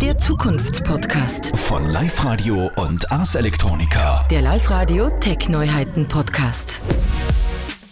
Der 0.00 0.16
Zukunftspodcast. 0.16 1.56
Von 1.56 1.86
Live 1.86 2.24
Radio 2.24 2.70
und 2.76 3.10
Ars 3.10 3.34
Electronica. 3.34 4.24
Der 4.30 4.42
Live 4.42 4.70
Radio 4.70 5.10
Tech 5.18 5.48
Neuheiten 5.48 6.06
Podcast. 6.06 6.82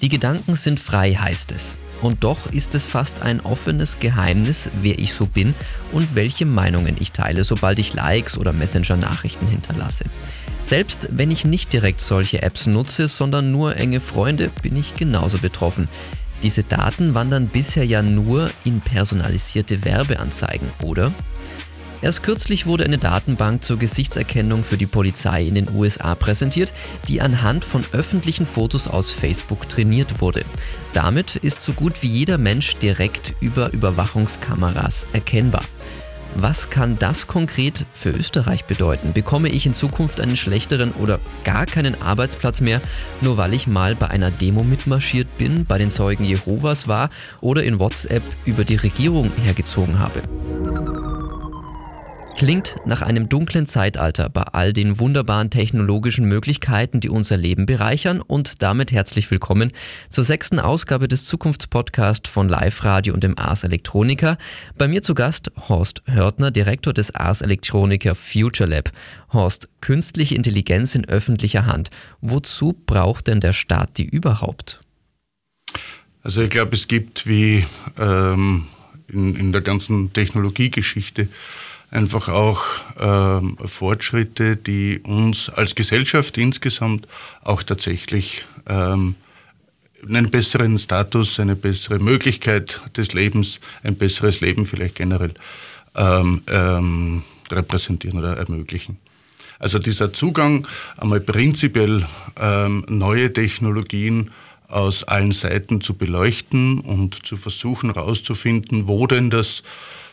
Die 0.02 0.08
Gedanken 0.08 0.54
sind 0.54 0.78
frei, 0.78 1.14
heißt 1.14 1.50
es. 1.50 1.76
Und 2.02 2.22
doch 2.22 2.38
ist 2.52 2.76
es 2.76 2.86
fast 2.86 3.22
ein 3.22 3.40
offenes 3.40 3.98
Geheimnis, 3.98 4.70
wer 4.82 5.00
ich 5.00 5.14
so 5.14 5.26
bin 5.26 5.52
und 5.90 6.14
welche 6.14 6.46
Meinungen 6.46 6.94
ich 7.00 7.10
teile, 7.10 7.42
sobald 7.42 7.80
ich 7.80 7.92
Likes 7.92 8.38
oder 8.38 8.52
Messenger-Nachrichten 8.52 9.48
hinterlasse. 9.48 10.04
Selbst 10.62 11.08
wenn 11.10 11.32
ich 11.32 11.44
nicht 11.44 11.72
direkt 11.72 12.00
solche 12.00 12.40
Apps 12.40 12.68
nutze, 12.68 13.08
sondern 13.08 13.50
nur 13.50 13.76
enge 13.76 13.98
Freunde, 13.98 14.52
bin 14.62 14.76
ich 14.76 14.94
genauso 14.94 15.38
betroffen. 15.38 15.88
Diese 16.44 16.62
Daten 16.62 17.14
wandern 17.14 17.48
bisher 17.48 17.84
ja 17.84 18.02
nur 18.02 18.50
in 18.64 18.80
personalisierte 18.80 19.84
Werbeanzeigen, 19.84 20.68
oder? 20.84 21.10
Erst 22.02 22.22
kürzlich 22.22 22.66
wurde 22.66 22.84
eine 22.84 22.98
Datenbank 22.98 23.64
zur 23.64 23.78
Gesichtserkennung 23.78 24.62
für 24.62 24.76
die 24.76 24.86
Polizei 24.86 25.44
in 25.44 25.54
den 25.54 25.74
USA 25.74 26.14
präsentiert, 26.14 26.72
die 27.08 27.20
anhand 27.20 27.64
von 27.64 27.84
öffentlichen 27.92 28.46
Fotos 28.46 28.86
aus 28.86 29.10
Facebook 29.10 29.68
trainiert 29.68 30.20
wurde. 30.20 30.44
Damit 30.92 31.36
ist 31.36 31.62
so 31.62 31.72
gut 31.72 32.02
wie 32.02 32.08
jeder 32.08 32.38
Mensch 32.38 32.76
direkt 32.76 33.34
über 33.40 33.72
Überwachungskameras 33.72 35.06
erkennbar. 35.12 35.62
Was 36.38 36.68
kann 36.68 36.98
das 36.98 37.26
konkret 37.26 37.86
für 37.94 38.10
Österreich 38.10 38.66
bedeuten? 38.66 39.14
Bekomme 39.14 39.48
ich 39.48 39.64
in 39.64 39.72
Zukunft 39.72 40.20
einen 40.20 40.36
schlechteren 40.36 40.92
oder 40.92 41.18
gar 41.44 41.64
keinen 41.64 42.00
Arbeitsplatz 42.02 42.60
mehr, 42.60 42.82
nur 43.22 43.38
weil 43.38 43.54
ich 43.54 43.66
mal 43.66 43.94
bei 43.94 44.08
einer 44.08 44.30
Demo 44.30 44.62
mitmarschiert 44.62 45.38
bin, 45.38 45.64
bei 45.64 45.78
den 45.78 45.90
Zeugen 45.90 46.24
Jehovas 46.24 46.88
war 46.88 47.08
oder 47.40 47.64
in 47.64 47.80
WhatsApp 47.80 48.22
über 48.44 48.64
die 48.64 48.76
Regierung 48.76 49.32
hergezogen 49.42 49.98
habe? 49.98 50.20
Klingt 52.36 52.76
nach 52.84 53.00
einem 53.00 53.30
dunklen 53.30 53.66
Zeitalter 53.66 54.28
bei 54.28 54.42
all 54.42 54.74
den 54.74 54.98
wunderbaren 54.98 55.48
technologischen 55.48 56.26
Möglichkeiten, 56.26 57.00
die 57.00 57.08
unser 57.08 57.38
Leben 57.38 57.64
bereichern 57.64 58.20
und 58.20 58.60
damit 58.60 58.92
herzlich 58.92 59.30
willkommen 59.30 59.72
zur 60.10 60.22
sechsten 60.22 60.60
Ausgabe 60.60 61.08
des 61.08 61.24
Zukunftspodcasts 61.24 62.28
von 62.28 62.50
Live 62.50 62.84
Radio 62.84 63.14
und 63.14 63.24
dem 63.24 63.38
Ars 63.38 63.64
Electronica. 63.64 64.36
Bei 64.76 64.86
mir 64.86 65.00
zu 65.02 65.14
Gast 65.14 65.50
Horst 65.66 66.02
Hörtner, 66.04 66.50
Direktor 66.50 66.92
des 66.92 67.14
Ars 67.14 67.40
Electronica 67.40 68.14
Future 68.14 68.68
Lab. 68.68 68.92
Horst, 69.32 69.70
künstliche 69.80 70.34
Intelligenz 70.34 70.94
in 70.94 71.08
öffentlicher 71.08 71.64
Hand. 71.64 71.88
Wozu 72.20 72.74
braucht 72.84 73.28
denn 73.28 73.40
der 73.40 73.54
Staat 73.54 73.96
die 73.96 74.04
überhaupt? 74.04 74.80
Also 76.22 76.42
ich 76.42 76.50
glaube, 76.50 76.76
es 76.76 76.86
gibt 76.86 77.26
wie 77.26 77.64
ähm, 77.98 78.66
in, 79.08 79.36
in 79.36 79.52
der 79.52 79.62
ganzen 79.62 80.12
Technologiegeschichte 80.12 81.28
einfach 81.90 82.28
auch 82.28 82.64
ähm, 82.98 83.56
Fortschritte, 83.64 84.56
die 84.56 85.00
uns 85.00 85.48
als 85.48 85.74
Gesellschaft 85.74 86.38
insgesamt 86.38 87.06
auch 87.42 87.62
tatsächlich 87.62 88.44
ähm, 88.68 89.14
einen 90.08 90.30
besseren 90.30 90.78
Status, 90.78 91.40
eine 91.40 91.56
bessere 91.56 91.98
Möglichkeit 91.98 92.80
des 92.96 93.12
Lebens, 93.14 93.60
ein 93.82 93.96
besseres 93.96 94.40
Leben 94.40 94.66
vielleicht 94.66 94.94
generell 94.94 95.34
ähm, 95.94 96.42
ähm, 96.48 97.22
repräsentieren 97.50 98.18
oder 98.18 98.36
ermöglichen. 98.36 98.98
Also 99.58 99.78
dieser 99.78 100.12
Zugang, 100.12 100.68
einmal 100.98 101.20
prinzipiell 101.20 102.04
ähm, 102.38 102.84
neue 102.88 103.32
Technologien 103.32 104.30
aus 104.68 105.04
allen 105.04 105.32
Seiten 105.32 105.80
zu 105.80 105.94
beleuchten 105.94 106.80
und 106.80 107.26
zu 107.26 107.36
versuchen 107.36 107.92
herauszufinden, 107.92 108.88
wo 108.88 109.06
denn 109.06 109.30
das 109.30 109.62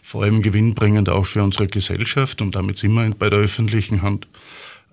vor 0.01 0.23
allem 0.23 0.41
gewinnbringend 0.41 1.09
auch 1.09 1.25
für 1.25 1.43
unsere 1.43 1.67
Gesellschaft 1.67 2.41
und 2.41 2.55
damit 2.55 2.81
wir 2.83 3.15
bei 3.17 3.29
der 3.29 3.39
öffentlichen 3.39 4.01
Hand 4.01 4.27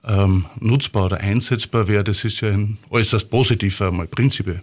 ähm, 0.05 0.47
nutzbar 0.61 1.07
oder 1.07 1.19
einsetzbar 1.19 1.89
wäre, 1.89 2.05
das 2.05 2.25
ist 2.25 2.41
ja 2.41 2.51
ein 2.51 2.79
äußerst 2.91 3.29
positiver 3.29 3.89
einmal 3.89 4.07
Prinzip. 4.07 4.63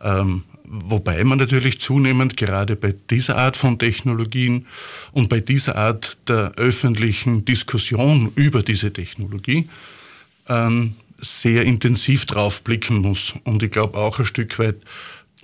Ähm, 0.00 0.44
wobei 0.64 1.22
man 1.24 1.38
natürlich 1.38 1.80
zunehmend 1.80 2.36
gerade 2.36 2.76
bei 2.76 2.94
dieser 3.10 3.36
Art 3.36 3.56
von 3.56 3.78
Technologien 3.78 4.66
und 5.12 5.28
bei 5.28 5.40
dieser 5.40 5.76
Art 5.76 6.18
der 6.28 6.52
öffentlichen 6.56 7.44
Diskussion 7.44 8.32
über 8.34 8.62
diese 8.62 8.92
Technologie 8.92 9.68
ähm, 10.48 10.94
sehr 11.18 11.64
intensiv 11.64 12.26
drauf 12.26 12.62
blicken 12.62 12.98
muss 12.98 13.34
und 13.44 13.62
ich 13.62 13.70
glaube 13.70 13.98
auch 13.98 14.18
ein 14.18 14.24
Stück 14.24 14.58
weit 14.58 14.76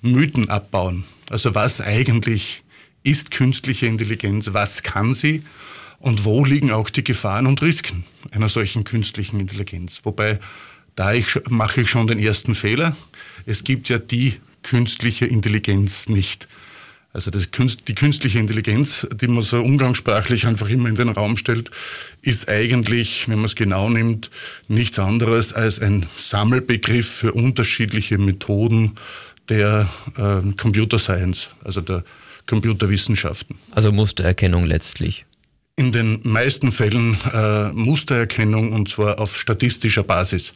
Mythen 0.02 0.48
abbauen. 0.48 1.04
Also 1.30 1.54
was 1.54 1.80
eigentlich 1.80 2.62
ist 3.02 3.30
künstliche 3.30 3.86
Intelligenz, 3.86 4.52
was 4.52 4.82
kann 4.82 5.14
sie 5.14 5.42
und 5.98 6.24
wo 6.24 6.44
liegen 6.44 6.70
auch 6.70 6.90
die 6.90 7.04
Gefahren 7.04 7.46
und 7.46 7.62
Risiken 7.62 8.04
einer 8.30 8.48
solchen 8.48 8.84
künstlichen 8.84 9.40
Intelligenz. 9.40 10.00
Wobei, 10.04 10.38
da 10.96 11.12
ich, 11.14 11.40
mache 11.48 11.82
ich 11.82 11.90
schon 11.90 12.06
den 12.06 12.18
ersten 12.18 12.54
Fehler. 12.54 12.96
Es 13.46 13.64
gibt 13.64 13.88
ja 13.88 13.98
die 13.98 14.36
künstliche 14.62 15.26
Intelligenz 15.26 16.08
nicht. 16.08 16.48
Also 17.14 17.30
das, 17.30 17.48
die 17.86 17.94
künstliche 17.94 18.40
Intelligenz, 18.40 19.06
die 19.14 19.28
man 19.28 19.44
so 19.44 19.62
umgangssprachlich 19.62 20.48
einfach 20.48 20.68
immer 20.68 20.88
in 20.88 20.96
den 20.96 21.08
Raum 21.10 21.36
stellt, 21.36 21.70
ist 22.22 22.48
eigentlich, 22.48 23.28
wenn 23.28 23.36
man 23.36 23.44
es 23.44 23.54
genau 23.54 23.88
nimmt, 23.88 24.30
nichts 24.66 24.98
anderes 24.98 25.52
als 25.52 25.78
ein 25.78 26.04
Sammelbegriff 26.16 27.08
für 27.08 27.32
unterschiedliche 27.32 28.18
Methoden 28.18 28.96
der 29.48 29.88
äh, 30.16 30.52
Computer 30.56 30.98
Science, 30.98 31.50
also 31.62 31.80
der 31.80 32.02
Computerwissenschaften. 32.46 33.56
Also 33.70 33.92
Mustererkennung 33.92 34.64
letztlich. 34.64 35.24
In 35.76 35.92
den 35.92 36.20
meisten 36.24 36.72
Fällen 36.72 37.16
äh, 37.32 37.72
Mustererkennung 37.72 38.72
und 38.72 38.88
zwar 38.88 39.20
auf 39.20 39.38
statistischer 39.38 40.02
Basis. 40.02 40.52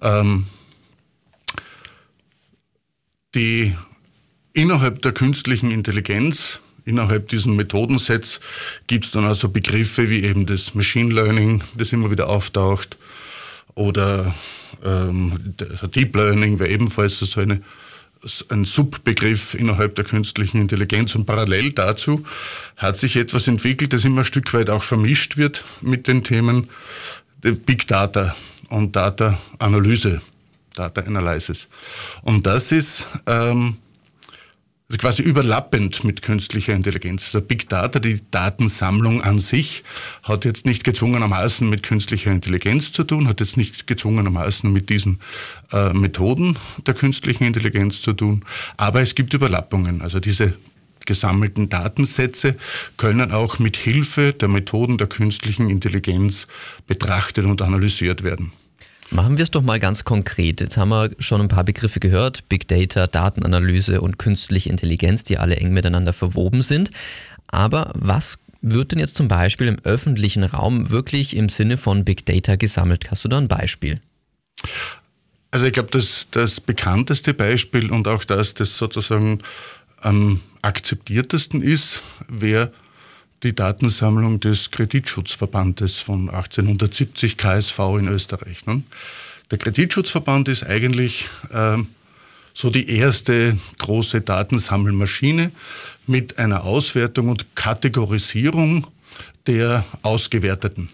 Ähm, 0.00 0.46
die 3.34 3.74
innerhalb 4.52 5.02
der 5.02 5.12
künstlichen 5.12 5.70
Intelligenz, 5.70 6.60
innerhalb 6.84 7.28
diesen 7.28 7.56
Methodensets, 7.56 8.40
gibt 8.86 9.04
es 9.04 9.10
dann 9.10 9.24
also 9.24 9.48
Begriffe 9.48 10.08
wie 10.10 10.22
eben 10.24 10.46
das 10.46 10.74
Machine 10.74 11.12
Learning, 11.12 11.62
das 11.76 11.92
immer 11.92 12.10
wieder 12.10 12.28
auftaucht, 12.28 12.96
oder 13.74 14.34
ähm, 14.84 15.54
Deep 15.94 16.16
Learning 16.16 16.58
wäre 16.58 16.70
ebenfalls 16.70 17.18
so 17.18 17.40
eine 17.40 17.62
ein 18.50 18.64
Subbegriff 18.64 19.54
innerhalb 19.54 19.94
der 19.94 20.04
künstlichen 20.04 20.60
Intelligenz 20.60 21.14
und 21.14 21.24
parallel 21.24 21.72
dazu 21.72 22.24
hat 22.76 22.96
sich 22.98 23.16
etwas 23.16 23.48
entwickelt, 23.48 23.92
das 23.92 24.04
immer 24.04 24.20
ein 24.20 24.24
Stück 24.24 24.52
weit 24.52 24.68
auch 24.68 24.82
vermischt 24.82 25.36
wird 25.36 25.64
mit 25.80 26.06
den 26.06 26.22
Themen 26.22 26.68
Big 27.40 27.86
Data 27.86 28.36
und 28.68 28.94
Data 28.94 29.38
Analyse, 29.58 30.20
Data 30.74 31.00
Analysis. 31.00 31.68
Und 32.22 32.46
das 32.46 32.72
ist 32.72 33.06
ähm, 33.26 33.78
also 34.90 34.98
quasi 34.98 35.22
überlappend 35.22 36.02
mit 36.02 36.20
künstlicher 36.22 36.74
Intelligenz. 36.74 37.24
Also 37.26 37.40
Big 37.40 37.68
Data, 37.68 38.00
die 38.00 38.20
Datensammlung 38.32 39.22
an 39.22 39.38
sich, 39.38 39.84
hat 40.24 40.44
jetzt 40.44 40.66
nicht 40.66 40.82
gezwungenermaßen 40.82 41.70
mit 41.70 41.84
künstlicher 41.84 42.32
Intelligenz 42.32 42.90
zu 42.90 43.04
tun, 43.04 43.28
hat 43.28 43.38
jetzt 43.38 43.56
nicht 43.56 43.86
gezwungenermaßen 43.86 44.70
mit 44.72 44.90
diesen 44.90 45.20
äh, 45.72 45.92
Methoden 45.92 46.56
der 46.86 46.94
künstlichen 46.94 47.44
Intelligenz 47.44 48.02
zu 48.02 48.14
tun, 48.14 48.44
aber 48.76 49.00
es 49.00 49.14
gibt 49.14 49.32
Überlappungen. 49.32 50.02
Also 50.02 50.18
diese 50.18 50.54
gesammelten 51.06 51.68
Datensätze 51.68 52.56
können 52.96 53.30
auch 53.30 53.60
mit 53.60 53.76
Hilfe 53.76 54.32
der 54.32 54.48
Methoden 54.48 54.98
der 54.98 55.06
künstlichen 55.06 55.70
Intelligenz 55.70 56.48
betrachtet 56.88 57.44
und 57.44 57.62
analysiert 57.62 58.24
werden. 58.24 58.50
Machen 59.12 59.38
wir 59.38 59.42
es 59.42 59.50
doch 59.50 59.62
mal 59.62 59.80
ganz 59.80 60.04
konkret. 60.04 60.60
Jetzt 60.60 60.76
haben 60.76 60.90
wir 60.90 61.10
schon 61.18 61.40
ein 61.40 61.48
paar 61.48 61.64
Begriffe 61.64 61.98
gehört, 61.98 62.48
Big 62.48 62.68
Data, 62.68 63.08
Datenanalyse 63.08 64.00
und 64.00 64.18
künstliche 64.18 64.70
Intelligenz, 64.70 65.24
die 65.24 65.36
alle 65.36 65.56
eng 65.56 65.72
miteinander 65.72 66.12
verwoben 66.12 66.62
sind. 66.62 66.92
Aber 67.48 67.92
was 67.96 68.38
wird 68.62 68.92
denn 68.92 69.00
jetzt 69.00 69.16
zum 69.16 69.26
Beispiel 69.26 69.66
im 69.66 69.78
öffentlichen 69.82 70.44
Raum 70.44 70.90
wirklich 70.90 71.34
im 71.34 71.48
Sinne 71.48 71.76
von 71.76 72.04
Big 72.04 72.24
Data 72.24 72.54
gesammelt? 72.54 73.10
Hast 73.10 73.24
du 73.24 73.28
da 73.28 73.38
ein 73.38 73.48
Beispiel? 73.48 74.00
Also 75.50 75.66
ich 75.66 75.72
glaube, 75.72 75.90
das, 75.90 76.28
das 76.30 76.60
bekannteste 76.60 77.34
Beispiel 77.34 77.90
und 77.90 78.06
auch 78.06 78.22
das, 78.22 78.54
das 78.54 78.78
sozusagen 78.78 79.38
am 80.00 80.40
akzeptiertesten 80.62 81.62
ist, 81.62 82.02
wäre 82.28 82.70
die 83.42 83.54
Datensammlung 83.54 84.40
des 84.40 84.70
Kreditschutzverbandes 84.70 85.98
von 85.98 86.28
1870 86.28 87.36
KSV 87.36 87.78
in 87.98 88.08
Österreich. 88.08 88.66
Ne? 88.66 88.82
Der 89.50 89.58
Kreditschutzverband 89.58 90.48
ist 90.48 90.64
eigentlich 90.64 91.26
äh, 91.52 91.78
so 92.52 92.70
die 92.70 92.90
erste 92.90 93.56
große 93.78 94.20
Datensammelmaschine 94.20 95.52
mit 96.06 96.38
einer 96.38 96.64
Auswertung 96.64 97.28
und 97.28 97.56
Kategorisierung 97.56 98.86
der 99.46 99.84
Ausgewerteten. 100.02 100.88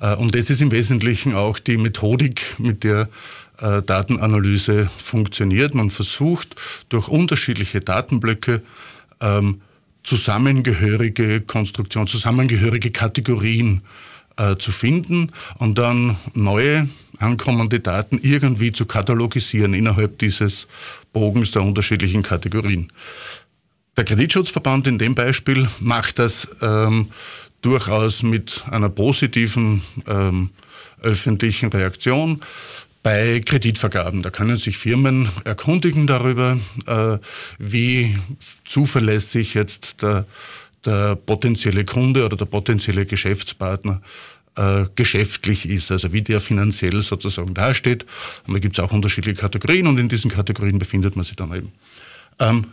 Äh, 0.00 0.14
und 0.16 0.34
das 0.34 0.50
ist 0.50 0.60
im 0.60 0.70
Wesentlichen 0.70 1.34
auch 1.34 1.58
die 1.58 1.76
Methodik, 1.76 2.58
mit 2.58 2.84
der 2.84 3.08
äh, 3.58 3.82
Datenanalyse 3.82 4.88
funktioniert. 4.96 5.74
Man 5.74 5.90
versucht 5.90 6.54
durch 6.88 7.08
unterschiedliche 7.08 7.80
Datenblöcke 7.80 8.62
ähm, 9.20 9.60
zusammengehörige 10.06 11.40
Konstruktion, 11.42 12.06
zusammengehörige 12.06 12.90
Kategorien 12.92 13.82
äh, 14.36 14.56
zu 14.56 14.70
finden 14.70 15.32
und 15.58 15.78
dann 15.78 16.16
neue 16.32 16.88
ankommende 17.18 17.80
Daten 17.80 18.18
irgendwie 18.22 18.70
zu 18.70 18.86
katalogisieren 18.86 19.74
innerhalb 19.74 20.18
dieses 20.18 20.68
Bogens 21.12 21.50
der 21.50 21.62
unterschiedlichen 21.62 22.22
Kategorien. 22.22 22.92
Der 23.96 24.04
Kreditschutzverband 24.04 24.86
in 24.86 24.98
dem 24.98 25.14
Beispiel 25.14 25.66
macht 25.80 26.18
das 26.18 26.48
ähm, 26.62 27.08
durchaus 27.62 28.22
mit 28.22 28.62
einer 28.70 28.90
positiven 28.90 29.82
ähm, 30.06 30.50
öffentlichen 31.02 31.70
Reaktion 31.70 32.40
bei 33.06 33.38
Kreditvergaben. 33.38 34.22
Da 34.22 34.30
können 34.30 34.56
sich 34.56 34.78
Firmen 34.78 35.28
erkundigen 35.44 36.08
darüber, 36.08 36.58
äh, 36.88 37.18
wie 37.56 38.18
zuverlässig 38.64 39.54
jetzt 39.54 40.02
der, 40.02 40.26
der 40.84 41.14
potenzielle 41.14 41.84
Kunde 41.84 42.24
oder 42.24 42.36
der 42.36 42.46
potenzielle 42.46 43.06
Geschäftspartner 43.06 44.02
äh, 44.56 44.86
geschäftlich 44.96 45.68
ist, 45.68 45.92
also 45.92 46.12
wie 46.12 46.22
der 46.22 46.40
finanziell 46.40 47.00
sozusagen 47.00 47.54
dasteht. 47.54 48.06
Und 48.48 48.54
da 48.54 48.58
gibt 48.58 48.76
es 48.76 48.82
auch 48.82 48.90
unterschiedliche 48.90 49.40
Kategorien 49.40 49.86
und 49.86 49.98
in 49.98 50.08
diesen 50.08 50.32
Kategorien 50.32 50.80
befindet 50.80 51.14
man 51.14 51.24
sich 51.24 51.36
dann 51.36 51.54
eben. 51.54 51.70
Ähm, 52.40 52.66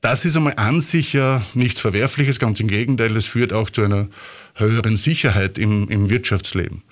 das 0.00 0.24
ist 0.24 0.36
einmal 0.36 0.54
an 0.54 0.80
sich 0.80 1.12
ja 1.12 1.42
nichts 1.54 1.80
Verwerfliches, 1.80 2.38
ganz 2.38 2.60
im 2.60 2.68
Gegenteil, 2.68 3.16
es 3.16 3.26
führt 3.26 3.52
auch 3.52 3.68
zu 3.68 3.82
einer 3.82 4.06
höheren 4.54 4.96
Sicherheit 4.96 5.58
im, 5.58 5.88
im 5.88 6.10
Wirtschaftsleben. 6.10 6.82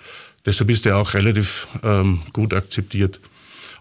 Deshalb 0.47 0.71
ist 0.71 0.87
er 0.87 0.97
auch 0.97 1.15
relativ 1.15 1.67
ähm, 1.83 2.21
gut 2.33 2.55
akzeptiert. 2.55 3.21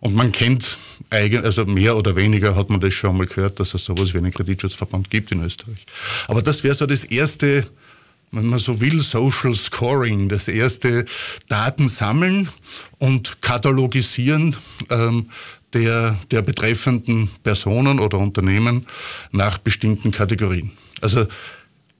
Und 0.01 0.15
man 0.15 0.31
kennt, 0.31 0.77
eigen, 1.09 1.43
also 1.43 1.65
mehr 1.65 1.95
oder 1.97 2.15
weniger 2.15 2.55
hat 2.55 2.69
man 2.69 2.79
das 2.79 2.93
schon 2.93 3.11
einmal 3.11 3.27
gehört, 3.27 3.59
dass 3.59 3.73
es 3.73 3.83
sowas 3.83 4.13
wie 4.13 4.17
einen 4.17 4.31
Kreditschutzverband 4.31 5.09
gibt 5.09 5.31
in 5.31 5.43
Österreich. 5.43 5.85
Aber 6.27 6.41
das 6.41 6.63
wäre 6.63 6.75
so 6.75 6.85
das 6.85 7.03
erste, 7.05 7.67
wenn 8.31 8.45
man 8.45 8.59
so 8.59 8.79
will, 8.79 8.99
Social 9.01 9.53
Scoring, 9.55 10.29
das 10.29 10.47
erste 10.47 11.05
Daten 11.47 11.87
sammeln 11.87 12.49
und 12.97 13.41
katalogisieren 13.41 14.55
ähm, 14.89 15.29
der, 15.73 16.17
der 16.31 16.41
betreffenden 16.41 17.29
Personen 17.43 17.99
oder 17.99 18.17
Unternehmen 18.17 18.85
nach 19.31 19.57
bestimmten 19.57 20.11
Kategorien. 20.11 20.71
Also 21.01 21.27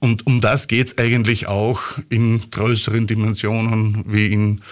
und 0.00 0.26
um 0.26 0.40
das 0.40 0.66
geht 0.66 0.86
es 0.88 0.98
eigentlich 0.98 1.46
auch 1.46 1.80
in 2.08 2.50
größeren 2.50 3.06
Dimensionen, 3.06 4.04
wie 4.06 4.32
in 4.32 4.62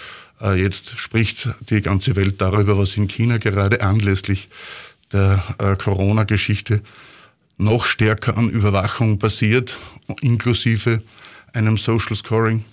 äh, 0.41 0.61
jetzt 0.61 0.99
spricht 0.99 1.49
die 1.69 1.81
ganze 1.81 2.15
Welt 2.15 2.41
darüber, 2.41 2.77
was 2.77 2.97
in 2.97 3.07
China 3.07 3.37
gerade 3.37 3.81
anlässlich 3.81 4.49
der 5.11 5.43
äh, 5.59 5.75
Corona-Geschichte 5.75 6.81
noch 7.57 7.85
stärker 7.85 8.37
an 8.37 8.49
Überwachung 8.49 9.19
passiert, 9.19 9.77
inklusive 10.21 11.01
einem 11.53 11.77
Social 11.77 12.15
Scoring. 12.15 12.63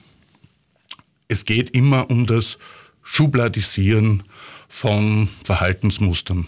Es 1.28 1.44
geht 1.44 1.70
immer 1.70 2.08
um 2.10 2.26
das 2.26 2.56
Schubladisieren 3.02 4.22
von 4.68 5.28
Verhaltensmustern. 5.44 6.46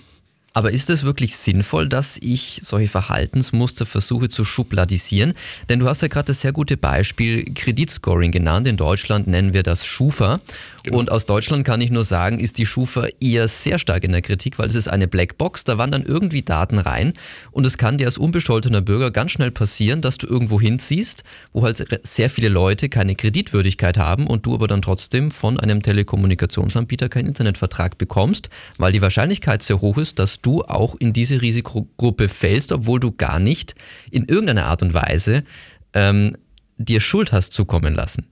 Aber 0.55 0.73
ist 0.73 0.91
es 0.91 1.05
wirklich 1.05 1.37
sinnvoll, 1.37 1.89
dass 1.89 2.19
ich 2.21 2.61
solche 2.65 2.89
Verhaltensmuster 2.89 3.87
versuche 3.87 4.29
zu 4.29 4.45
schubladisieren? 4.45 5.35
Denn 5.69 5.79
du 5.79 5.89
hast 5.89 6.03
ja 6.03 6.09
gerade 6.09 6.27
das 6.27 6.41
sehr 6.41 6.53
gute 6.53 6.77
Beispiel 6.77 7.45
Kreditscoring 7.55 8.33
genannt. 8.33 8.67
In 8.67 8.77
Deutschland 8.77 9.27
nennen 9.27 9.53
wir 9.53 9.63
das 9.63 9.85
Schufa. 9.85 10.41
Genau. 10.85 10.99
Und 10.99 11.11
aus 11.11 11.27
Deutschland 11.27 11.65
kann 11.65 11.81
ich 11.81 11.91
nur 11.91 12.05
sagen, 12.05 12.39
ist 12.39 12.59
die 12.59 12.67
Schufa 12.67 13.07
eher 13.21 13.49
sehr 13.49 13.79
stark 13.79 14.05
in 14.05 14.13
der 14.13 14.23
Kritik, 14.23 14.59
weil 14.59 14.69
es 14.69 14.75
ist 14.75 14.89
eine 14.89 15.09
Blackbox. 15.09 15.65
Da 15.65 15.79
wandern 15.79 16.03
irgendwie 16.03 16.43
Daten 16.43 16.79
rein. 16.79 17.15
Und 17.51 17.67
es 17.67 17.79
kann 17.79 17.99
dir 17.99 18.07
als 18.07 18.19
unbescholtener 18.19 18.81
Bürger 18.81 19.11
ganz 19.11 19.33
schnell 19.33 19.51
passieren, 19.51 20.01
dass 20.01 20.19
du 20.19 20.27
irgendwo 20.27 20.61
hinziehst, 20.61 21.25
wo 21.53 21.63
halt 21.63 21.85
sehr 22.03 22.31
viele 22.31 22.49
Leute 22.49 22.89
keine 22.89 23.15
Kreditwürdigkeit 23.15 23.99
haben 23.99 24.27
und 24.27 24.47
du 24.47 24.55
aber 24.55 24.69
dann 24.69 24.83
trotzdem 24.83 25.31
von 25.31 25.59
einem 25.59 25.83
Telekommunikationsanbieter 25.83 27.09
keinen 27.09 27.27
Internetvertrag 27.27 27.99
bekommst, 27.99 28.51
weil 28.79 28.93
die 28.93 29.03
Wahrscheinlichkeit 29.03 29.63
sehr 29.63 29.81
hoch 29.81 29.99
ist, 29.99 30.19
dass 30.19 30.41
du 30.41 30.63
auch 30.63 30.95
in 30.97 31.13
diese 31.13 31.43
Risikogruppe 31.43 32.29
fällst, 32.29 32.73
obwohl 32.73 33.01
du 33.01 33.13
gar 33.13 33.39
nicht 33.39 33.75
in 34.11 34.25
irgendeiner 34.27 34.67
Art 34.67 34.83
und 34.83 34.95
Weise 34.95 35.45
ähm, 35.93 36.37
dir 36.79 37.01
Schuld 37.01 37.33
hast 37.33 37.53
zukommen 37.53 37.95
lassen. 37.95 38.27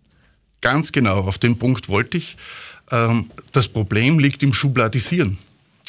Ganz 0.61 0.93
genau, 0.93 1.21
auf 1.21 1.39
den 1.39 1.59
Punkt 1.59 1.89
wollte 1.89 2.19
ich. 2.19 2.37
Ähm, 2.91 3.29
das 3.53 3.69
Problem 3.69 4.19
liegt 4.19 4.43
im 4.43 4.53
Schubladisieren. 4.53 5.39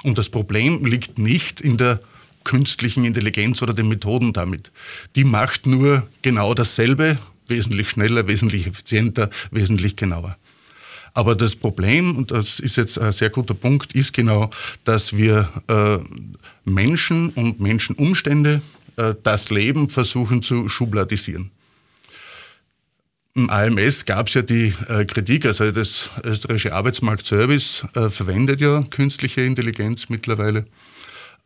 Und 0.03 0.17
das 0.17 0.29
Problem 0.29 0.85
liegt 0.85 1.17
nicht 1.17 1.61
in 1.61 1.77
der 1.77 1.99
künstlichen 2.43 3.03
Intelligenz 3.03 3.61
oder 3.61 3.73
den 3.73 3.89
Methoden 3.89 4.31
damit. 4.31 4.71
Die 5.15 5.23
macht 5.23 5.65
nur 5.65 6.07
genau 6.21 6.53
dasselbe, 6.53 7.17
wesentlich 7.47 7.89
schneller, 7.89 8.27
wesentlich 8.27 8.67
effizienter, 8.67 9.29
wesentlich 9.51 9.95
genauer. 9.95 10.37
Aber 11.13 11.35
das 11.35 11.55
Problem, 11.55 12.15
und 12.15 12.31
das 12.31 12.59
ist 12.59 12.77
jetzt 12.77 12.99
ein 12.99 13.11
sehr 13.11 13.31
guter 13.31 13.55
Punkt, 13.55 13.93
ist 13.93 14.13
genau, 14.13 14.49
dass 14.83 15.17
wir 15.17 15.49
äh, 15.67 15.97
Menschen 16.63 17.29
und 17.29 17.59
Menschenumstände 17.59 18.61
äh, 18.97 19.15
das 19.23 19.49
Leben 19.49 19.89
versuchen 19.89 20.41
zu 20.41 20.69
schubladisieren. 20.69 21.51
Im 23.37 23.51
AMS 23.51 24.05
gab 24.05 24.29
es 24.29 24.33
ja 24.33 24.41
die 24.41 24.73
äh, 24.89 25.05
Kritik, 25.05 25.45
also 25.45 25.69
das 25.71 26.09
österreichische 26.23 26.73
Arbeitsmarktservice 26.73 27.85
äh, 27.93 28.09
verwendet 28.09 28.61
ja 28.61 28.81
künstliche 28.89 29.41
Intelligenz 29.41 30.09
mittlerweile 30.09 30.65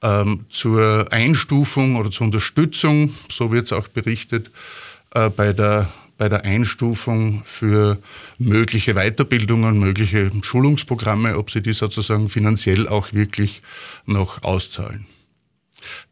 ähm, 0.01 0.45
zur 0.49 1.11
Einstufung 1.11 1.97
oder 1.97 2.09
zur 2.09 2.27
Unterstützung, 2.27 3.13
so 3.29 3.51
wird 3.51 3.65
es 3.65 3.73
auch 3.73 3.89
berichtet, 3.89 4.51
äh, 5.13 5.29
bei 5.29 5.51
der 5.51 5.91
bei 6.17 6.29
der 6.29 6.45
Einstufung 6.45 7.41
für 7.45 7.97
mögliche 8.37 8.93
Weiterbildungen, 8.93 9.77
mögliche 9.77 10.31
Schulungsprogramme, 10.43 11.35
ob 11.37 11.51
sie 11.51 11.61
die 11.61 11.73
sozusagen 11.73 12.29
finanziell 12.29 12.87
auch 12.87 13.11
wirklich 13.11 13.61
noch 14.05 14.43
auszahlen. 14.43 15.07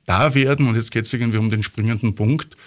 Da 0.08 0.34
werden, 0.34 0.68
und 0.68 0.76
jetzt 0.76 0.92
geht 0.92 1.06
es 1.06 1.14
irgendwie 1.14 1.38
um 1.38 1.50
den 1.50 1.64
springenden 1.64 2.16
Punkt, 2.16 2.58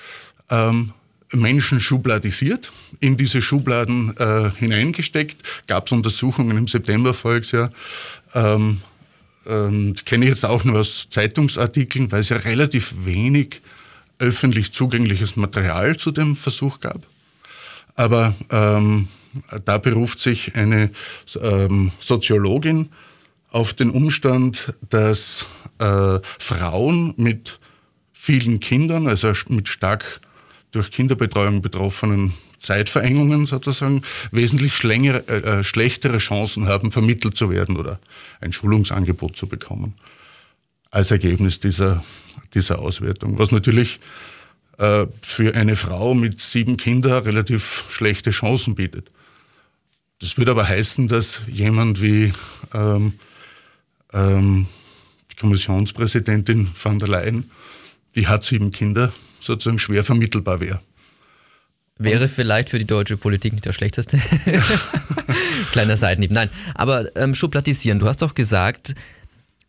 ähm, 0.48 0.92
Menschen 1.32 1.80
schubladisiert, 1.80 2.72
in 3.00 3.16
diese 3.16 3.42
Schubladen 3.42 4.16
äh, 4.16 4.50
hineingesteckt. 4.58 5.66
Gab 5.66 5.86
es 5.86 5.92
Untersuchungen 5.92 6.56
im 6.56 6.68
September 6.68 7.14
voriges 7.14 7.52
Jahr. 7.52 7.70
Ähm, 8.34 8.82
ähm, 9.46 9.94
kenne 10.04 10.26
ich 10.26 10.30
jetzt 10.30 10.44
auch 10.44 10.64
nur 10.64 10.80
aus 10.80 11.08
Zeitungsartikeln, 11.10 12.12
weil 12.12 12.20
es 12.20 12.28
ja 12.28 12.36
relativ 12.36 12.94
wenig 13.04 13.60
öffentlich 14.18 14.72
zugängliches 14.72 15.36
Material 15.36 15.96
zu 15.96 16.12
dem 16.12 16.36
Versuch 16.36 16.80
gab. 16.80 17.06
Aber 17.94 18.34
ähm, 18.50 19.08
da 19.64 19.78
beruft 19.78 20.20
sich 20.20 20.54
eine 20.54 20.90
ähm, 21.40 21.90
Soziologin 22.00 22.90
auf 23.50 23.74
den 23.74 23.90
Umstand, 23.90 24.74
dass 24.88 25.46
äh, 25.78 26.18
Frauen 26.38 27.14
mit 27.16 27.58
vielen 28.12 28.60
Kindern, 28.60 29.08
also 29.08 29.32
mit 29.48 29.68
stark 29.68 30.20
durch 30.72 30.90
Kinderbetreuung 30.90 31.62
betroffenen 31.62 32.32
Zeitverengungen 32.60 33.46
sozusagen, 33.46 34.02
wesentlich 34.30 34.74
schlängere, 34.74 35.24
äh, 35.28 35.60
äh, 35.60 35.64
schlechtere 35.64 36.18
Chancen 36.18 36.66
haben, 36.66 36.90
vermittelt 36.90 37.36
zu 37.36 37.50
werden 37.50 37.76
oder 37.76 38.00
ein 38.40 38.52
Schulungsangebot 38.52 39.36
zu 39.36 39.46
bekommen. 39.46 39.94
Als 40.90 41.10
Ergebnis 41.10 41.60
dieser, 41.60 42.04
dieser 42.54 42.78
Auswertung. 42.78 43.38
Was 43.38 43.50
natürlich 43.50 44.00
äh, 44.78 45.06
für 45.22 45.54
eine 45.54 45.76
Frau 45.76 46.14
mit 46.14 46.40
sieben 46.40 46.76
Kindern 46.76 47.22
relativ 47.24 47.84
schlechte 47.90 48.30
Chancen 48.30 48.74
bietet. 48.74 49.10
Das 50.20 50.38
würde 50.38 50.52
aber 50.52 50.68
heißen, 50.68 51.08
dass 51.08 51.42
jemand 51.48 52.00
wie 52.00 52.32
ähm, 52.72 53.14
ähm, 54.12 54.66
die 55.30 55.36
Kommissionspräsidentin 55.36 56.70
van 56.80 56.98
der 56.98 57.08
Leyen, 57.08 57.50
die 58.14 58.28
hat 58.28 58.44
sieben 58.44 58.70
Kinder, 58.70 59.12
sozusagen 59.42 59.78
schwer 59.78 60.04
vermittelbar 60.04 60.60
wäre. 60.60 60.80
Wäre 61.98 62.28
vielleicht 62.28 62.70
für 62.70 62.78
die 62.78 62.84
deutsche 62.84 63.16
Politik 63.16 63.52
nicht 63.52 63.64
der 63.64 63.72
schlechteste. 63.72 64.18
Kleiner 65.72 65.96
Seitenhieb. 65.96 66.32
Nein, 66.32 66.50
aber 66.74 67.14
ähm, 67.16 67.34
schubladisieren. 67.34 67.98
Du 67.98 68.08
hast 68.08 68.22
doch 68.22 68.34
gesagt, 68.34 68.94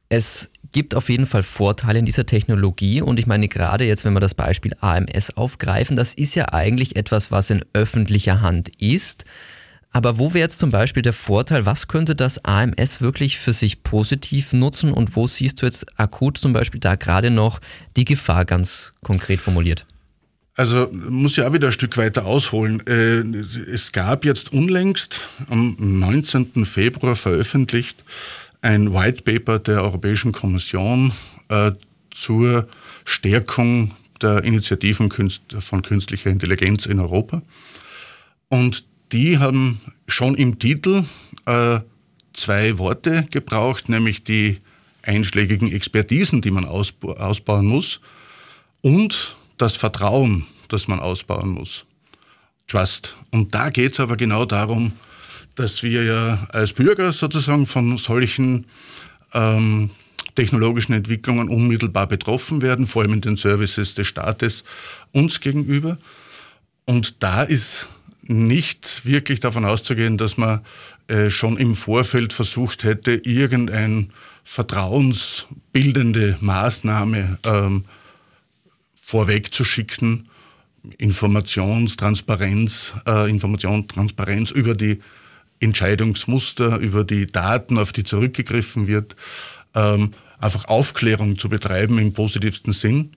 es 0.10 0.50
gibt 0.72 0.96
auf 0.96 1.10
jeden 1.10 1.26
Fall 1.26 1.44
Vorteile 1.44 2.00
in 2.00 2.06
dieser 2.06 2.26
Technologie 2.26 3.02
und 3.02 3.20
ich 3.20 3.28
meine 3.28 3.48
gerade 3.48 3.86
jetzt, 3.86 4.06
wenn 4.06 4.14
wir 4.14 4.20
das 4.20 4.34
Beispiel 4.34 4.74
AMS 4.80 5.38
aufgreifen, 5.38 5.96
das 5.96 6.14
ist 6.14 6.34
ja 6.36 6.52
eigentlich 6.52 6.96
etwas, 6.96 7.32
was 7.32 7.50
in 7.50 7.64
öffentlicher 7.74 8.42
Hand 8.42 8.70
ist. 8.82 9.26
Aber 9.94 10.18
wo 10.18 10.34
wäre 10.34 10.40
jetzt 10.40 10.58
zum 10.58 10.72
Beispiel 10.72 11.04
der 11.04 11.14
Vorteil, 11.14 11.68
was 11.68 11.88
könnte 11.88 12.16
das 12.16 12.44
AMS 12.44 13.00
wirklich 13.00 13.38
für 13.38 13.54
sich 13.54 13.84
positiv 13.84 14.52
nutzen 14.52 14.92
und 14.92 15.16
wo 15.16 15.28
siehst 15.28 15.62
du 15.62 15.68
jetzt 15.68 15.86
akut 16.00 16.40
zum 16.40 16.52
Beispiel 16.52 16.80
da 16.80 16.96
gerade 16.96 17.30
noch 17.30 17.62
die 17.96 18.04
Gefahr 18.04 18.44
ganz 18.44 18.94
konkret 19.04 19.40
formuliert? 19.40 19.86
Also 20.56 20.90
muss 20.92 21.36
ja 21.36 21.48
auch 21.48 21.54
wieder 21.54 21.68
ein 21.68 21.74
Stück 21.74 21.96
weiter 21.98 22.26
ausholen. 22.26 22.82
Äh, 22.88 23.20
es 23.72 23.92
gab 23.92 24.26
jetzt 24.26 24.52
unlängst 24.52 25.20
am 25.50 25.76
19. 25.80 26.66
Februar 26.66 27.16
veröffentlicht 27.16 28.04
ein 28.62 28.94
White 28.94 29.22
Paper 29.24 29.60
der 29.60 29.84
Europäischen 29.84 30.32
Kommission 30.32 31.12
äh, 31.50 31.72
zur 32.10 32.68
Stärkung 33.06 33.92
der 34.22 34.44
Initiativen 34.44 35.12
von 35.60 35.82
künstlicher 35.82 36.30
Intelligenz 36.30 36.86
in 36.88 37.00
Europa. 37.00 37.42
Und 38.50 38.86
die 39.14 39.38
haben 39.38 39.80
schon 40.08 40.36
im 40.36 40.60
Titel 40.60 41.04
äh, 41.46 41.80
zwei 42.34 42.78
Worte 42.78 43.26
gebraucht, 43.30 43.88
nämlich 43.88 44.24
die 44.24 44.60
einschlägigen 45.04 45.72
Expertisen, 45.72 46.42
die 46.42 46.52
man 46.52 46.66
ausbauen 46.66 47.66
muss, 47.66 48.00
und 48.82 49.36
das 49.58 49.76
Vertrauen, 49.76 50.46
das 50.68 50.88
man 50.88 51.00
ausbauen 51.00 51.50
muss. 51.50 51.86
Trust. 52.68 53.16
Und 53.32 53.54
da 53.54 53.70
geht 53.70 53.94
es 53.94 54.00
aber 54.00 54.18
genau 54.18 54.46
darum, 54.46 54.94
dass 55.56 55.84
wir 55.84 56.04
ja 56.04 56.48
als 56.52 56.74
Bürger 56.74 57.14
sozusagen 57.14 57.68
von 57.68 57.98
solchen 57.98 58.66
ähm, 59.34 59.92
technologischen 60.36 60.94
Entwicklungen 60.94 61.50
unmittelbar 61.50 62.08
betroffen 62.08 62.62
werden, 62.62 62.88
vor 62.88 63.04
allem 63.04 63.14
in 63.14 63.22
den 63.22 63.38
Services 63.38 63.94
des 63.94 64.08
Staates 64.08 64.64
uns 65.12 65.40
gegenüber. 65.40 65.98
Und 66.86 67.22
da 67.22 67.44
ist 67.44 67.88
nicht 68.28 69.06
wirklich 69.06 69.40
davon 69.40 69.66
auszugehen, 69.66 70.18
dass 70.18 70.38
man 70.38 70.62
äh, 71.08 71.30
schon 71.30 71.58
im 71.58 71.76
Vorfeld 71.76 72.34
versucht 72.34 72.84
hätte, 72.84 73.14
irgendeine 73.14 74.08
vertrauensbildende 74.44 76.38
Maßnahme 76.40 77.38
ähm, 77.44 77.86
vorwegzuschicken, 78.96 80.30
Informationstransparenz, 80.98 82.94
äh, 83.08 83.30
Information, 83.30 83.88
über 84.54 84.76
die 84.76 85.02
Entscheidungsmuster, 85.60 86.78
über 86.78 87.04
die 87.04 87.26
Daten, 87.26 87.78
auf 87.78 87.94
die 87.94 88.04
zurückgegriffen 88.04 88.88
wird, 88.88 89.16
ähm, 89.76 90.12
einfach 90.40 90.66
Aufklärung 90.66 91.38
zu 91.38 91.48
betreiben 91.50 92.00
im 92.00 92.14
positivsten 92.14 92.74
Sinn, 92.74 93.12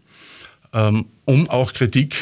ähm, 0.72 1.06
um 1.24 1.50
auch 1.50 1.72
Kritik, 1.72 2.16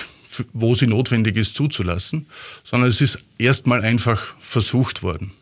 wo 0.52 0.74
sie 0.74 0.86
notwendig 0.86 1.36
ist, 1.36 1.54
zuzulassen, 1.54 2.26
sondern 2.64 2.90
es 2.90 3.00
ist 3.00 3.24
erstmal 3.38 3.82
einfach 3.82 4.34
versucht 4.40 5.02
worden. 5.02 5.32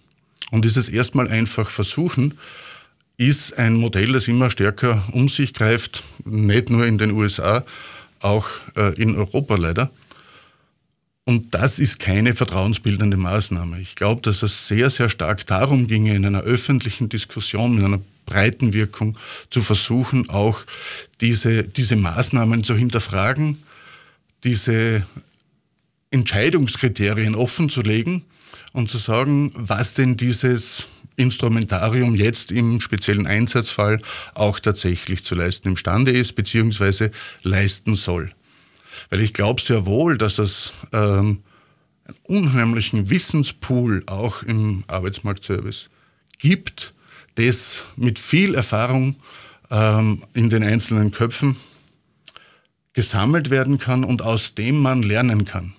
Und 0.51 0.65
dieses 0.65 0.89
erstmal 0.89 1.29
einfach 1.29 1.71
versuchen 1.71 2.35
ist 3.17 3.57
ein 3.59 3.75
Modell, 3.75 4.13
das 4.13 4.29
immer 4.29 4.51
stärker 4.51 5.03
um 5.13 5.29
sich 5.29 5.55
greift, 5.55 6.03
nicht 6.25 6.71
nur 6.71 6.87
in 6.87 6.99
den 6.99 7.13
USA, 7.13 7.65
auch 8.21 8.49
äh, 8.77 8.95
in 9.01 9.17
Europa 9.17 9.57
leider. 9.57 9.91
Und 11.25 11.55
das 11.55 11.79
ist 11.79 12.01
keine 12.01 12.35
vertrauensbildende 12.35 13.17
Maßnahme. 13.17 13.81
Ich 13.81 13.95
glaube, 13.95 14.23
dass 14.23 14.43
es 14.43 14.67
sehr, 14.67 14.91
sehr 14.91 15.09
stark 15.09 15.47
darum 15.47 15.87
ginge, 15.87 16.15
in 16.15 16.27
einer 16.27 16.43
öffentlichen 16.43 17.09
Diskussion 17.09 17.75
mit 17.75 17.85
einer 17.85 18.01
breiten 18.27 18.73
Wirkung 18.73 19.17
zu 19.51 19.61
versuchen, 19.61 20.29
auch 20.31 20.63
diese, 21.21 21.63
diese 21.65 21.97
Maßnahmen 21.97 22.65
zu 22.65 22.75
hinterfragen, 22.75 23.63
diese 24.45 25.07
Entscheidungskriterien 26.11 27.35
offen 27.35 27.69
zu 27.69 27.81
legen 27.81 28.25
und 28.73 28.91
zu 28.91 28.99
sagen, 28.99 29.53
was 29.55 29.95
denn 29.95 30.17
dieses 30.17 30.89
Instrumentarium 31.17 32.15
jetzt 32.15 32.51
im 32.51 32.81
speziellen 32.81 33.27
Einsatzfall 33.27 33.99
auch 34.35 34.61
tatsächlich 34.61 35.25
zu 35.25 35.35
leisten 35.35 35.69
imstande 35.69 36.11
ist, 36.11 36.35
beziehungsweise 36.35 37.11
leisten 37.43 37.97
soll. 37.97 38.33
Weil 39.11 39.21
ich 39.21 39.33
glaube 39.33 39.61
sehr 39.61 39.87
wohl, 39.87 40.17
dass 40.17 40.39
es 40.39 40.73
ähm, 40.93 41.43
einen 42.05 42.45
unheimlichen 42.47 43.11
Wissenspool 43.11 44.03
auch 44.07 44.43
im 44.43 44.85
Arbeitsmarktservice 44.87 45.91
gibt, 46.39 46.95
das 47.35 47.85
mit 47.97 48.19
viel 48.19 48.55
Erfahrung 48.55 49.17
ähm, 49.71 50.23
in 50.35 50.51
den 50.51 50.63
einzelnen 50.63 51.11
Köpfen 51.11 51.57
gesammelt 52.93 53.51
werden 53.51 53.79
kann 53.79 54.05
und 54.05 54.23
aus 54.23 54.55
dem 54.55 54.81
man 54.81 55.03
lernen 55.03 55.45
kann. 55.45 55.75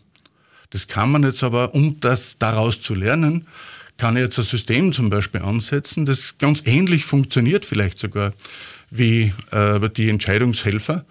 Das 0.72 0.88
kann 0.88 1.12
man 1.12 1.24
jetzt 1.24 1.44
aber, 1.44 1.76
um 1.76 2.00
das 2.00 2.38
daraus 2.40 2.82
zu 2.82 2.96
lernen, 2.96 3.48
kann 3.98 4.16
ich 4.16 4.24
jetzt 4.24 4.40
ein 4.40 4.46
System 4.46 4.92
zum 4.92 5.10
Beispiel 5.10 5.42
ansetzen, 5.42 6.06
das 6.06 6.38
ganz 6.40 6.64
ähnlich 6.66 7.06
funktioniert 7.06 7.64
vielleicht 7.64 8.00
sogar 8.00 8.34
wie 8.90 9.34
äh, 9.52 9.90
die 9.90 10.10
Entscheidungshelfer, 10.10 11.06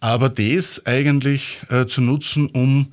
aber 0.00 0.28
das 0.28 0.86
eigentlich 0.86 1.60
äh, 1.68 1.86
zu 1.86 2.00
nutzen, 2.00 2.46
um 2.46 2.92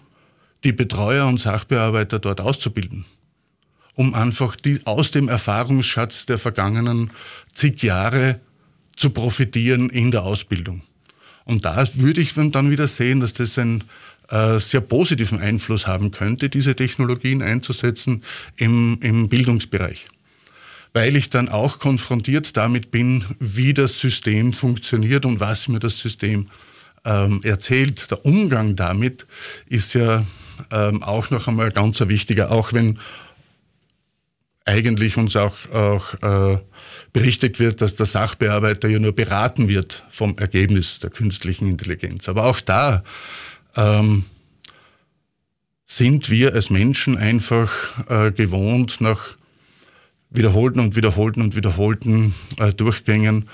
die 0.64 0.72
Betreuer 0.72 1.28
und 1.28 1.40
Sachbearbeiter 1.40 2.20
dort 2.20 2.42
auszubilden. 2.42 3.06
Um 3.94 4.14
einfach 4.14 4.56
die, 4.56 4.80
aus 4.86 5.12
dem 5.12 5.30
Erfahrungsschatz 5.30 6.26
der 6.26 6.40
vergangenen 6.40 7.12
zig 7.54 7.82
Jahre 7.84 8.42
zu 8.96 9.12
profitieren 9.12 9.90
in 9.90 10.12
der 10.12 10.24
Ausbildung. 10.24 10.82
Und 11.46 11.64
da 11.66 11.86
würde 11.96 12.22
ich 12.22 12.34
dann 12.34 12.72
wieder 12.72 12.88
sehen, 12.88 13.22
dass 13.22 13.34
das 13.34 13.58
einen 13.58 13.84
äh, 14.30 14.60
sehr 14.60 14.82
positiven 14.82 15.40
Einfluss 15.40 15.88
haben 15.88 16.12
könnte, 16.12 16.50
diese 16.50 16.76
Technologien 16.76 17.42
einzusetzen 17.42 18.24
im, 18.58 18.98
im 19.02 19.30
Bildungsbereich. 19.30 20.06
Weil 20.94 21.16
ich 21.16 21.30
dann 21.30 21.50
auch 21.50 21.80
konfrontiert 21.80 22.58
damit 22.58 22.90
bin, 22.90 23.26
wie 23.40 23.74
das 23.74 24.00
System 24.00 24.54
funktioniert 24.54 25.26
und 25.26 25.40
was 25.40 25.68
mir 25.68 25.80
das 25.80 26.00
System 26.00 26.48
ähm, 27.04 27.42
erzählt. 27.44 28.10
Der 28.10 28.26
Umgang 28.26 28.76
damit 28.76 29.28
ist 29.70 29.94
ja 29.94 30.26
ähm, 30.72 31.04
auch 31.04 31.30
noch 31.30 31.48
einmal 31.48 31.72
ganz 31.72 32.00
wichtiger, 32.00 32.52
auch 32.52 32.74
wenn 32.74 32.98
eigentlich 34.66 35.16
uns 35.16 35.36
auch, 35.36 35.70
auch 35.72 36.14
äh, 36.22 36.60
berichtet 37.14 37.60
wird, 37.60 37.82
dass 37.82 37.96
der 37.96 38.08
Sachbearbeiter 38.08 38.88
ja 38.88 39.00
nur 39.00 39.14
beraten 39.14 39.70
wird 39.70 40.04
vom 40.10 40.36
Ergebnis 40.38 41.00
der 41.00 41.12
künstlichen 41.12 41.70
Intelligenz. 41.70 42.28
Aber 42.28 42.46
auch 42.46 42.60
da 42.60 43.04
ähm, 43.76 44.26
sind 45.86 46.32
wir 46.32 46.54
als 46.54 46.72
Menschen 46.72 47.16
einfach 47.16 47.72
äh, 48.10 48.32
gewohnt, 48.32 49.02
nach 49.02 49.38
wiederholten 50.32 50.80
und 50.80 50.96
wiederholten 50.96 51.42
und 51.42 51.56
wiederholten 51.56 52.34
äh, 52.58 52.74
Durchgängen 52.74 53.46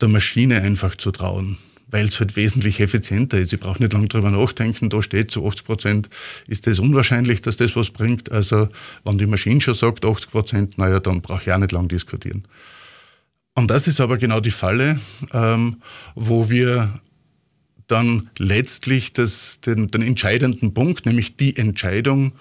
der 0.00 0.08
Maschine 0.08 0.62
einfach 0.62 0.94
zu 0.94 1.10
trauen 1.10 1.58
weil 1.96 2.04
es 2.04 2.20
halt 2.20 2.36
wesentlich 2.36 2.80
effizienter 2.80 3.38
ist. 3.38 3.54
Ich 3.54 3.60
brauche 3.60 3.80
nicht 3.80 3.94
lange 3.94 4.06
drüber 4.06 4.30
nachdenken, 4.30 4.90
da 4.90 5.00
steht 5.00 5.30
zu 5.30 5.48
80 5.48 5.64
Prozent, 5.64 6.08
ist 6.46 6.66
das 6.66 6.78
unwahrscheinlich, 6.78 7.40
dass 7.40 7.56
das 7.56 7.74
was 7.74 7.88
bringt. 7.88 8.30
Also 8.30 8.68
wenn 9.04 9.16
die 9.16 9.26
Maschine 9.26 9.62
schon 9.62 9.72
sagt 9.72 10.04
80 10.04 10.30
Prozent, 10.30 10.76
naja, 10.76 11.00
dann 11.00 11.22
brauche 11.22 11.40
ich 11.42 11.52
auch 11.52 11.56
nicht 11.56 11.72
lange 11.72 11.88
diskutieren. 11.88 12.44
Und 13.54 13.70
das 13.70 13.86
ist 13.86 13.98
aber 14.02 14.18
genau 14.18 14.40
die 14.40 14.50
Falle, 14.50 15.00
ähm, 15.32 15.76
wo 16.14 16.50
wir 16.50 17.00
dann 17.86 18.28
letztlich 18.36 19.14
das, 19.14 19.60
den, 19.64 19.88
den 19.88 20.02
entscheidenden 20.02 20.74
Punkt, 20.74 21.06
nämlich 21.06 21.36
die 21.36 21.56
Entscheidung, 21.56 22.32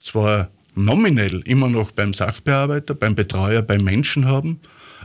zwar 0.00 0.50
nominell 0.74 1.42
immer 1.44 1.68
noch 1.68 1.92
beim 1.92 2.12
Sachbearbeiter, 2.12 2.96
beim 2.96 3.14
Betreuer, 3.14 3.62
beim 3.62 3.84
Menschen 3.84 4.24
haben, 4.24 4.58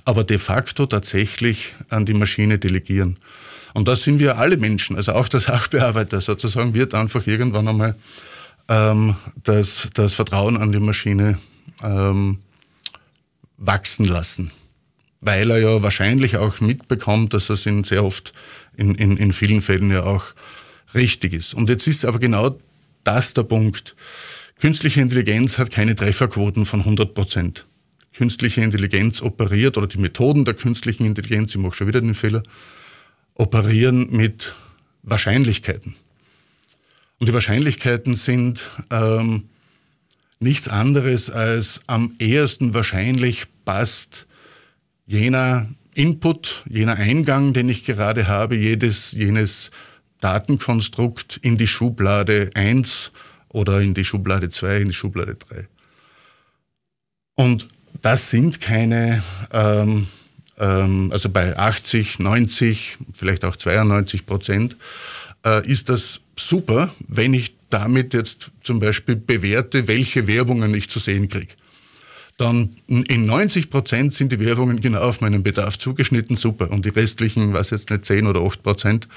aber 0.08 0.24
de 0.24 0.38
facto 0.38 0.86
tatsächlich 0.86 1.74
an 1.90 2.06
die 2.06 2.14
Maschine 2.14 2.58
delegieren. 2.58 3.18
Und 3.74 3.90
das 3.90 4.04
sind 4.04 4.20
wir 4.20 4.38
alle 4.38 4.56
Menschen, 4.56 4.96
also 4.96 5.12
auch 5.12 5.28
der 5.28 5.40
Sachbearbeiter 5.52 6.22
sozusagen 6.22 6.74
wird 6.74 6.94
einfach 6.96 7.28
irgendwann 7.28 7.68
einmal 7.68 7.96
ähm, 8.70 9.16
das, 9.44 9.90
das 9.94 10.14
Vertrauen 10.14 10.56
an 10.56 10.72
die 10.72 10.80
Maschine 10.80 11.38
ähm, 11.84 12.40
wachsen 13.58 14.06
lassen. 14.06 14.52
Weil 15.20 15.52
er 15.52 15.58
ja 15.58 15.84
wahrscheinlich 15.84 16.38
auch 16.38 16.62
mitbekommt, 16.62 17.34
dass 17.34 17.50
es 17.50 17.66
in 17.66 17.84
sehr 17.84 18.06
oft 18.06 18.32
in, 18.78 18.96
in, 18.96 19.18
in 19.18 19.34
vielen 19.34 19.62
Fällen 19.62 19.92
ja 19.92 20.04
auch 20.04 20.24
richtig 20.96 21.34
ist. 21.34 21.54
Und 21.54 21.70
jetzt 21.70 21.86
ist 21.86 22.06
aber 22.06 22.20
genau 22.20 22.58
das 23.04 23.34
der 23.34 23.44
Punkt. 23.44 23.98
Künstliche 24.62 25.02
Intelligenz 25.02 25.58
hat 25.58 25.70
keine 25.70 25.96
Trefferquoten 25.96 26.66
von 26.66 26.80
100 26.80 27.14
Prozent 27.14 27.66
künstliche 28.18 28.62
Intelligenz 28.62 29.22
operiert 29.22 29.78
oder 29.78 29.86
die 29.86 30.00
Methoden 30.00 30.44
der 30.44 30.56
künstlichen 30.56 31.06
Intelligenz, 31.06 31.54
ich 31.54 31.62
mache 31.62 31.76
schon 31.76 31.88
wieder 31.88 32.02
den 32.02 32.16
Fehler, 32.16 32.42
operieren 33.36 34.08
mit 34.10 34.56
Wahrscheinlichkeiten. 35.04 35.96
Und 37.20 37.30
die 37.30 37.34
Wahrscheinlichkeiten 37.34 38.16
sind 38.16 38.64
ähm, 38.90 39.50
nichts 40.40 40.68
anderes 40.68 41.30
als 41.30 41.82
am 41.86 42.16
ehesten 42.18 42.74
wahrscheinlich 42.74 43.46
passt 43.66 44.26
jener 45.06 45.70
Input, 45.94 46.64
jener 46.70 46.96
Eingang, 46.96 47.54
den 47.54 47.70
ich 47.70 47.86
gerade 47.86 48.28
habe, 48.28 48.56
jedes, 48.56 49.12
jenes 49.12 49.70
Datenkonstrukt 50.22 51.38
in 51.44 51.58
die 51.58 51.68
Schublade 51.68 52.50
1 52.56 53.12
oder 53.50 53.80
in 53.82 53.94
die 53.94 54.04
Schublade 54.04 54.50
2, 54.50 54.82
in 54.82 54.88
die 54.88 54.94
Schublade 54.94 55.36
3. 55.36 55.68
Und 57.36 57.68
das 58.02 58.30
sind 58.30 58.62
keine, 58.62 59.24
ähm, 59.52 60.08
ähm, 60.58 61.12
also 61.12 61.30
bei 61.30 61.58
80, 61.58 62.20
90, 62.20 62.98
vielleicht 63.14 63.46
auch 63.46 63.56
92 63.56 64.26
Prozent, 64.26 64.76
äh, 65.46 65.68
ist 65.68 65.90
das 65.90 66.22
super, 66.36 66.94
wenn 67.08 67.34
ich 67.34 67.56
damit 67.70 68.14
jetzt 68.14 68.52
zum 68.64 68.80
Beispiel 68.80 69.16
bewerte, 69.16 69.88
welche 69.88 70.28
Werbungen 70.28 70.74
ich 70.74 70.90
zu 70.90 71.00
sehen 71.00 71.28
kriege. 71.30 71.54
Dann 72.38 72.76
in 72.88 73.26
90 73.26 73.72
Prozent 73.72 74.14
sind 74.14 74.32
die 74.32 74.40
Werbungen 74.40 74.80
genau 74.80 75.00
auf 75.00 75.22
meinen 75.22 75.42
Bedarf 75.42 75.80
zugeschnitten, 75.80 76.36
super. 76.38 76.70
Und 76.70 76.86
die 76.86 76.90
restlichen, 76.90 77.54
was 77.54 77.72
jetzt 77.72 77.90
nicht 77.90 78.06
10 78.06 78.28
oder 78.28 78.42
8 78.42 78.62
Prozent, 78.62 79.08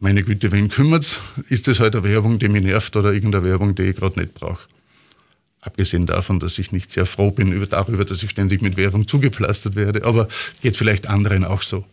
meine 0.00 0.24
Güte, 0.24 0.50
wen 0.50 0.68
kümmert's? 0.68 1.20
Ist 1.48 1.68
das 1.68 1.78
halt 1.78 1.94
eine 1.94 2.02
Werbung, 2.02 2.40
die 2.40 2.48
mich 2.48 2.64
nervt 2.64 2.96
oder 2.96 3.12
irgendeine 3.12 3.44
Werbung, 3.44 3.76
die 3.76 3.82
ich 3.82 3.96
gerade 3.96 4.18
nicht 4.18 4.34
brauche? 4.34 4.66
Abgesehen 5.62 6.06
davon, 6.06 6.40
dass 6.40 6.58
ich 6.58 6.72
nicht 6.72 6.90
sehr 6.90 7.06
froh 7.06 7.30
bin 7.30 7.52
über, 7.52 7.66
darüber, 7.66 8.04
dass 8.04 8.22
ich 8.22 8.30
ständig 8.30 8.62
mit 8.62 8.76
Werbung 8.76 9.06
zugepflastert 9.06 9.76
werde, 9.76 10.04
aber 10.04 10.26
geht 10.60 10.76
vielleicht 10.76 11.08
anderen 11.08 11.44
auch 11.44 11.62
so. 11.62 11.86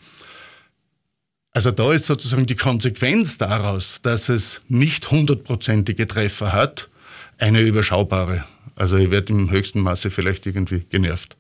Also 1.52 1.72
da 1.72 1.94
ist 1.94 2.08
sozusagen 2.08 2.48
die 2.48 2.56
Konsequenz 2.56 3.38
daraus, 3.38 4.00
dass 4.02 4.30
es 4.30 4.62
nicht 4.70 5.12
hundertprozentige 5.12 6.08
Treffer 6.08 6.52
hat, 6.52 6.90
eine 7.38 7.62
überschaubare. 7.62 8.44
Also 8.76 8.98
ich 8.98 9.12
werde 9.12 9.34
im 9.34 9.52
höchsten 9.52 9.82
Maße 9.82 10.10
vielleicht 10.10 10.48
irgendwie 10.48 10.86
genervt. 10.90 11.36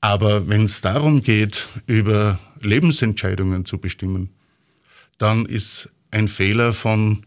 Aber 0.00 0.48
wenn 0.48 0.64
es 0.64 0.80
darum 0.80 1.22
geht, 1.22 1.66
über 1.86 2.38
Lebensentscheidungen 2.60 3.66
zu 3.66 3.78
bestimmen, 3.78 4.30
dann 5.18 5.44
ist 5.44 5.90
ein 6.10 6.28
Fehler 6.28 6.72
von 6.72 7.24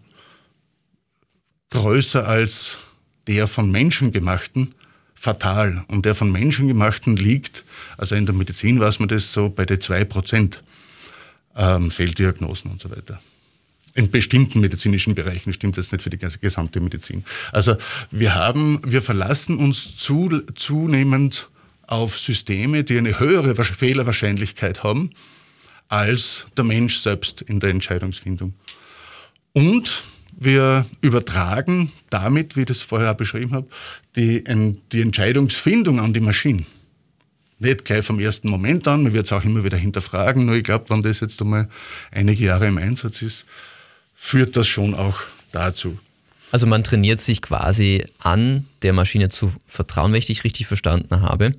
größer 1.69 2.27
als 2.27 2.79
der 3.27 3.47
von 3.47 3.71
Menschen 3.71 4.11
gemachten 4.11 4.73
fatal. 5.21 5.85
Und 5.87 6.05
der 6.05 6.15
von 6.15 6.31
Menschen 6.31 6.67
gemachten 6.67 7.15
liegt, 7.15 7.63
also 7.97 8.15
in 8.15 8.25
der 8.25 8.33
Medizin 8.33 8.79
weiß 8.79 8.99
man 8.99 9.07
das 9.07 9.31
so, 9.31 9.49
bei 9.49 9.65
den 9.65 9.77
2% 9.77 10.57
ähm, 11.55 11.91
Fehldiagnosen 11.91 12.71
und 12.71 12.81
so 12.81 12.89
weiter. 12.89 13.21
In 13.93 14.09
bestimmten 14.09 14.61
medizinischen 14.61 15.13
Bereichen 15.13 15.53
stimmt 15.53 15.77
das 15.77 15.91
nicht 15.91 16.01
für 16.01 16.09
die 16.09 16.17
gesamte 16.17 16.79
Medizin. 16.79 17.23
Also 17.51 17.75
wir 18.09 18.33
haben, 18.33 18.81
wir 18.85 19.01
verlassen 19.01 19.57
uns 19.57 19.95
zu, 19.95 20.41
zunehmend 20.55 21.49
auf 21.85 22.17
Systeme, 22.17 22.83
die 22.83 22.97
eine 22.97 23.19
höhere 23.19 23.53
Fehlerwahrscheinlichkeit 23.63 24.83
haben 24.83 25.11
als 25.89 26.47
der 26.55 26.63
Mensch 26.63 26.97
selbst 26.97 27.41
in 27.41 27.59
der 27.59 27.69
Entscheidungsfindung. 27.69 28.53
Und 29.51 30.03
wir 30.43 30.85
übertragen 31.01 31.91
damit, 32.09 32.55
wie 32.55 32.61
ich 32.61 32.65
das 32.65 32.81
vorher 32.81 33.13
beschrieben 33.13 33.53
habe, 33.53 33.67
die, 34.15 34.43
die 34.91 35.01
Entscheidungsfindung 35.01 35.99
an 35.99 36.13
die 36.13 36.19
Maschinen. 36.19 36.65
Nicht 37.59 37.85
gleich 37.85 38.03
vom 38.03 38.19
ersten 38.19 38.49
Moment 38.49 38.87
an, 38.87 39.03
man 39.03 39.13
wird 39.13 39.27
es 39.27 39.33
auch 39.33 39.43
immer 39.43 39.63
wieder 39.63 39.77
hinterfragen, 39.77 40.47
nur 40.47 40.55
ich 40.55 40.63
glaube, 40.63 40.85
wenn 40.89 41.03
das 41.03 41.19
jetzt 41.19 41.39
einmal 41.41 41.69
einige 42.11 42.43
Jahre 42.43 42.67
im 42.67 42.79
Einsatz 42.79 43.21
ist, 43.21 43.45
führt 44.15 44.57
das 44.57 44.67
schon 44.67 44.95
auch 44.95 45.19
dazu. 45.51 45.99
Also 46.51 46.65
man 46.65 46.83
trainiert 46.83 47.21
sich 47.21 47.43
quasi 47.43 48.05
an, 48.19 48.65
der 48.81 48.93
Maschine 48.93 49.29
zu 49.29 49.53
vertrauen, 49.67 50.11
wenn 50.11 50.19
ich 50.19 50.25
dich 50.25 50.43
richtig 50.43 50.65
verstanden 50.65 51.21
habe. 51.21 51.53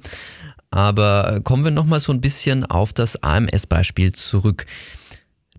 Aber 0.73 1.41
kommen 1.45 1.65
wir 1.65 1.71
nochmal 1.71 2.01
so 2.01 2.13
ein 2.13 2.21
bisschen 2.21 2.65
auf 2.65 2.93
das 2.93 3.23
AMS-Beispiel 3.23 4.13
zurück. 4.13 4.67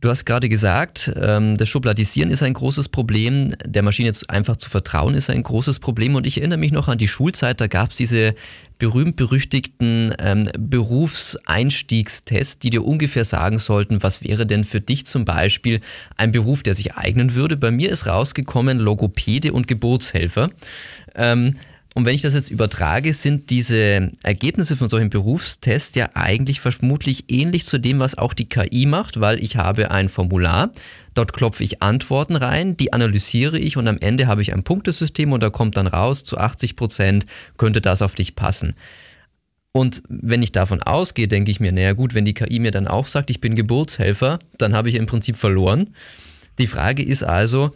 Du 0.03 0.09
hast 0.09 0.25
gerade 0.25 0.49
gesagt, 0.49 1.13
ähm, 1.15 1.55
das 1.55 1.69
Schubladisieren 1.69 2.29
ist 2.29 2.43
ein 2.43 2.53
großes 2.53 2.89
Problem, 2.89 3.55
der 3.65 3.83
Maschine 3.83 4.11
einfach 4.27 4.57
zu 4.57 4.69
vertrauen 4.69 5.13
ist 5.13 5.29
ein 5.29 5.43
großes 5.43 5.79
Problem. 5.79 6.15
Und 6.15 6.27
ich 6.27 6.39
erinnere 6.39 6.59
mich 6.59 6.73
noch 6.73 6.89
an 6.89 6.97
die 6.97 7.07
Schulzeit, 7.07 7.61
da 7.61 7.67
gab 7.67 7.91
es 7.91 7.95
diese 7.95 8.35
berühmt-berüchtigten 8.79 10.13
ähm, 10.19 10.49
Berufseinstiegstests, 10.59 12.59
die 12.59 12.69
dir 12.69 12.83
ungefähr 12.83 13.23
sagen 13.23 13.59
sollten, 13.59 14.03
was 14.03 14.21
wäre 14.21 14.45
denn 14.45 14.65
für 14.65 14.81
dich 14.81 15.05
zum 15.05 15.23
Beispiel 15.23 15.79
ein 16.17 16.33
Beruf, 16.33 16.63
der 16.63 16.73
sich 16.73 16.95
eignen 16.95 17.33
würde. 17.33 17.55
Bei 17.55 17.71
mir 17.71 17.89
ist 17.89 18.05
rausgekommen 18.05 18.79
Logopäde 18.79 19.53
und 19.53 19.69
Geburtshelfer. 19.69 20.49
Ähm, 21.15 21.55
und 21.93 22.05
wenn 22.05 22.15
ich 22.15 22.23
das 22.23 22.33
jetzt 22.33 22.49
übertrage, 22.49 23.13
sind 23.13 23.51
diese 23.51 24.11
Ergebnisse 24.23 24.75
von 24.75 24.89
solchen 24.89 25.11
Berufstests 25.11 25.95
ja 25.95 26.09
eigentlich 26.15 26.59
vermutlich 26.59 27.25
ähnlich 27.27 27.65
zu 27.65 27.77
dem, 27.77 27.99
was 27.99 28.17
auch 28.17 28.33
die 28.33 28.49
KI 28.49 28.87
macht, 28.87 29.19
weil 29.19 29.43
ich 29.43 29.57
habe 29.57 29.91
ein 29.91 30.09
Formular, 30.09 30.71
dort 31.13 31.33
klopfe 31.33 31.63
ich 31.63 31.83
Antworten 31.83 32.35
rein, 32.35 32.75
die 32.77 32.93
analysiere 32.93 33.59
ich 33.59 33.77
und 33.77 33.87
am 33.87 33.99
Ende 33.99 34.25
habe 34.25 34.41
ich 34.41 34.53
ein 34.53 34.63
Punktesystem 34.63 35.31
und 35.31 35.43
da 35.43 35.51
kommt 35.51 35.77
dann 35.77 35.85
raus, 35.85 36.23
zu 36.23 36.39
80 36.39 36.75
Prozent 36.75 37.25
könnte 37.57 37.79
das 37.79 38.01
auf 38.01 38.15
dich 38.15 38.35
passen. 38.35 38.73
Und 39.71 40.01
wenn 40.07 40.43
ich 40.43 40.51
davon 40.51 40.81
ausgehe, 40.81 41.27
denke 41.27 41.51
ich 41.51 41.59
mir, 41.59 41.71
naja 41.71 41.93
gut, 41.93 42.15
wenn 42.15 42.25
die 42.25 42.35
KI 42.35 42.59
mir 42.59 42.71
dann 42.71 42.87
auch 42.87 43.07
sagt, 43.07 43.29
ich 43.29 43.41
bin 43.41 43.55
Geburtshelfer, 43.55 44.39
dann 44.57 44.73
habe 44.73 44.89
ich 44.89 44.95
im 44.95 45.05
Prinzip 45.05 45.35
verloren. 45.35 45.95
Die 46.59 46.67
Frage 46.67 47.03
ist 47.03 47.23
also, 47.23 47.73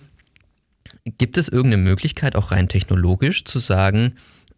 Gibt 1.17 1.37
es 1.37 1.47
irgendeine 1.47 1.83
Möglichkeit, 1.83 2.35
auch 2.35 2.51
rein 2.51 2.67
technologisch, 2.69 3.45
zu 3.45 3.59
sagen, 3.59 4.13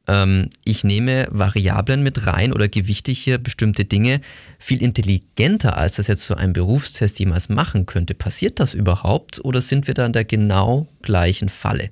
ähm, 0.07 0.49
ich 0.65 0.83
nehme 0.83 1.27
Variablen 1.29 2.01
mit 2.01 2.25
rein 2.25 2.51
oder 2.51 2.67
gewichte 2.67 3.11
hier 3.11 3.37
bestimmte 3.37 3.85
Dinge 3.85 4.21
viel 4.57 4.81
intelligenter, 4.81 5.77
als 5.77 5.95
das 5.95 6.07
jetzt 6.07 6.25
so 6.25 6.33
ein 6.33 6.53
Berufstest 6.53 7.19
jemals 7.19 7.49
machen 7.49 7.85
könnte? 7.85 8.15
Passiert 8.15 8.59
das 8.59 8.73
überhaupt 8.73 9.43
oder 9.45 9.61
sind 9.61 9.87
wir 9.87 9.93
da 9.93 10.05
in 10.05 10.13
der 10.13 10.25
genau 10.25 10.87
gleichen 11.03 11.49
Falle? 11.49 11.91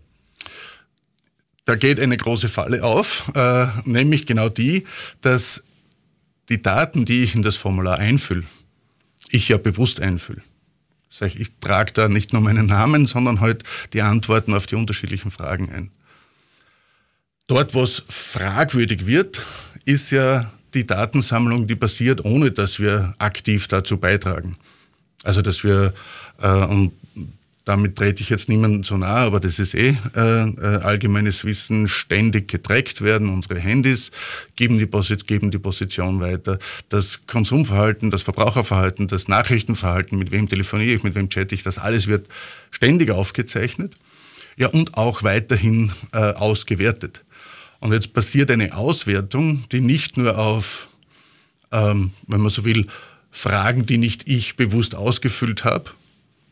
Da 1.65 1.75
geht 1.75 1.99
eine 1.99 2.17
große 2.17 2.47
Falle 2.47 2.83
auf, 2.83 3.31
äh, 3.35 3.67
nämlich 3.83 4.25
genau 4.25 4.49
die, 4.49 4.85
dass 5.21 5.63
die 6.49 6.61
Daten, 6.61 7.05
die 7.05 7.23
ich 7.23 7.35
in 7.35 7.43
das 7.43 7.57
Formular 7.57 7.99
einfülle, 7.99 8.45
ich 9.29 9.49
ja 9.49 9.57
bewusst 9.57 10.01
einfülle. 10.01 10.41
Sag 11.09 11.33
ich, 11.33 11.39
ich 11.39 11.47
trage 11.59 11.93
da 11.93 12.09
nicht 12.09 12.33
nur 12.33 12.41
meinen 12.41 12.65
Namen, 12.65 13.07
sondern 13.07 13.39
halt 13.39 13.63
die 13.93 14.01
Antworten 14.01 14.53
auf 14.53 14.67
die 14.67 14.75
unterschiedlichen 14.75 15.31
Fragen 15.31 15.71
ein. 15.71 15.91
Dort, 17.47 17.73
wo 17.73 17.83
es 17.83 18.03
fragwürdig 18.09 19.05
wird, 19.05 19.41
ist 19.85 20.11
ja 20.11 20.51
die 20.73 20.85
Datensammlung, 20.85 21.65
die 21.65 21.75
passiert, 21.75 22.25
ohne 22.25 22.51
dass 22.51 22.79
wir 22.79 23.15
aktiv 23.19 23.67
dazu 23.67 23.97
beitragen. 23.97 24.57
Also, 25.23 25.41
dass 25.41 25.63
wir, 25.63 25.93
äh, 26.41 26.65
und 26.65 26.91
damit 27.67 27.97
trete 27.97 28.23
ich 28.23 28.29
jetzt 28.29 28.47
niemandem 28.47 28.83
zu 28.83 28.95
nahe, 28.95 29.25
aber 29.25 29.41
das 29.41 29.59
ist 29.59 29.75
eh 29.75 29.97
äh, 30.15 30.19
äh, 30.21 30.79
allgemeines 30.83 31.43
Wissen, 31.43 31.89
ständig 31.89 32.47
getrackt 32.47 33.01
werden. 33.01 33.27
Unsere 33.27 33.59
Handys 33.59 34.11
geben 34.55 34.79
die, 34.79 34.87
geben 35.25 35.51
die 35.51 35.59
Position 35.59 36.21
weiter. 36.21 36.59
Das 36.87 37.27
Konsumverhalten, 37.27 38.09
das 38.09 38.21
Verbraucherverhalten, 38.21 39.07
das 39.07 39.27
Nachrichtenverhalten, 39.27 40.17
mit 40.17 40.31
wem 40.31 40.47
telefoniere 40.47 40.95
ich, 40.95 41.03
mit 41.03 41.15
wem 41.15 41.27
chatte 41.27 41.55
ich, 41.55 41.63
das 41.63 41.77
alles 41.77 42.07
wird 42.07 42.27
ständig 42.71 43.11
aufgezeichnet. 43.11 43.95
Ja, 44.55 44.69
und 44.69 44.95
auch 44.95 45.23
weiterhin 45.23 45.91
äh, 46.13 46.17
ausgewertet. 46.17 47.25
Und 47.79 47.91
jetzt 47.91 48.13
passiert 48.13 48.49
eine 48.49 48.75
Auswertung, 48.77 49.65
die 49.73 49.81
nicht 49.81 50.15
nur 50.15 50.37
auf, 50.37 50.87
ähm, 51.73 52.11
wenn 52.27 52.41
man 52.41 52.49
so 52.49 52.63
will, 52.63 52.87
Fragen, 53.29 53.85
die 53.85 53.97
nicht 53.97 54.27
ich 54.27 54.55
bewusst 54.55 54.95
ausgefüllt 54.95 55.65
habe, 55.65 55.91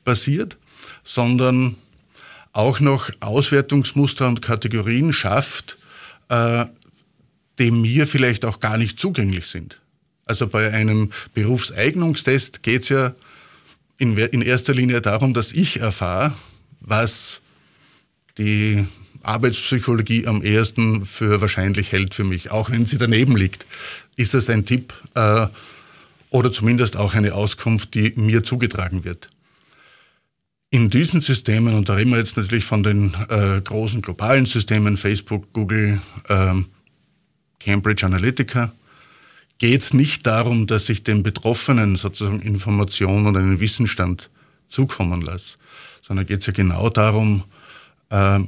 basiert, 0.03 0.57
sondern 1.05 1.75
auch 2.51 2.81
noch 2.81 3.09
Auswertungsmuster 3.21 4.27
und 4.27 4.41
Kategorien 4.41 5.13
schafft, 5.13 5.77
äh, 6.27 6.65
die 7.59 7.71
mir 7.71 8.05
vielleicht 8.07 8.43
auch 8.43 8.59
gar 8.59 8.77
nicht 8.77 8.99
zugänglich 8.99 9.47
sind. 9.47 9.79
Also 10.25 10.47
bei 10.47 10.73
einem 10.73 11.11
Berufseignungstest 11.33 12.63
geht 12.63 12.83
es 12.83 12.89
ja 12.89 13.15
in, 13.97 14.41
erster 14.41 14.73
Linie 14.73 14.99
darum, 15.01 15.33
dass 15.33 15.51
ich 15.51 15.79
erfahre, 15.79 16.33
was 16.81 17.41
die 18.37 18.85
Arbeitspsychologie 19.23 20.27
am 20.27 20.41
ehesten 20.41 21.05
für 21.05 21.41
wahrscheinlich 21.41 21.91
hält 21.91 22.13
für 22.13 22.23
mich, 22.23 22.51
auch 22.51 22.69
wenn 22.71 22.85
sie 22.85 22.97
daneben 22.97 23.35
liegt. 23.35 23.65
Ist 24.17 24.33
das 24.33 24.49
ein 24.49 24.65
Tipp 24.65 24.93
äh, 25.13 25.47
oder 26.29 26.51
zumindest 26.51 26.97
auch 26.97 27.13
eine 27.13 27.33
Auskunft, 27.33 27.93
die 27.93 28.13
mir 28.15 28.43
zugetragen 28.43 29.03
wird? 29.03 29.29
In 30.75 30.89
diesen 30.89 31.21
Systemen, 31.21 31.73
und 31.73 31.87
da 31.87 31.93
reden 31.93 32.11
wir 32.11 32.17
jetzt 32.17 32.35
natürlich 32.35 32.65
von 32.65 32.83
den 32.83 33.13
äh, 33.29 33.61
großen 33.61 34.01
globalen 34.01 34.45
Systemen, 34.45 34.97
Facebook, 34.97 35.53
Google, 35.53 36.01
ähm, 36.27 36.65
Cambridge 37.61 38.05
Analytica, 38.05 38.73
geht 39.57 39.81
es 39.81 39.93
nicht 39.93 40.27
darum, 40.27 40.67
dass 40.67 40.89
ich 40.89 41.01
den 41.01 41.23
Betroffenen 41.23 41.95
sozusagen 41.95 42.41
Informationen 42.41 43.25
und 43.25 43.37
einen 43.37 43.61
Wissensstand 43.61 44.29
zukommen 44.67 45.21
lasse, 45.21 45.55
sondern 46.01 46.25
geht 46.25 46.41
es 46.41 46.47
ja 46.47 46.51
genau 46.51 46.89
darum, 46.89 47.45
äh, 48.09 48.39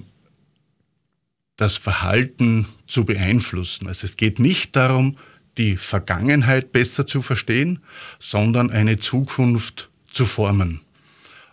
das 1.56 1.78
Verhalten 1.78 2.68
zu 2.88 3.06
beeinflussen. 3.06 3.88
Also 3.88 4.04
es 4.04 4.18
geht 4.18 4.40
nicht 4.40 4.76
darum, 4.76 5.16
die 5.58 5.78
Vergangenheit 5.78 6.74
besser 6.74 7.08
zu 7.08 7.22
verstehen, 7.22 7.80
sondern 8.20 8.70
eine 8.70 9.00
Zukunft 9.00 9.90
zu 10.12 10.26
formen. 10.26 10.82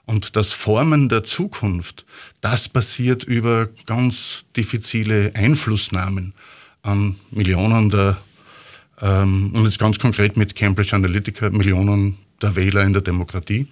Und 0.07 0.37
das 0.37 0.53
Formen 0.53 1.09
der 1.09 1.25
Zukunft, 1.25 2.05
das 2.41 2.69
passiert 2.69 3.25
über 3.25 3.69
ganz 3.87 4.45
diffizile 4.57 5.33
Einflussnahmen 5.35 6.35
an 6.83 7.17
Millionen 7.31 7.89
der, 7.91 8.19
ähm, 9.01 9.53
und 9.55 9.65
jetzt 9.65 9.79
ganz 9.79 9.99
konkret 9.99 10.37
mit 10.37 10.55
Cambridge 10.55 10.95
Analytica, 10.95 11.51
Millionen 11.51 12.19
der 12.43 12.55
Wähler 12.57 12.83
in 12.83 12.93
der 12.93 13.03
Demokratie 13.03 13.67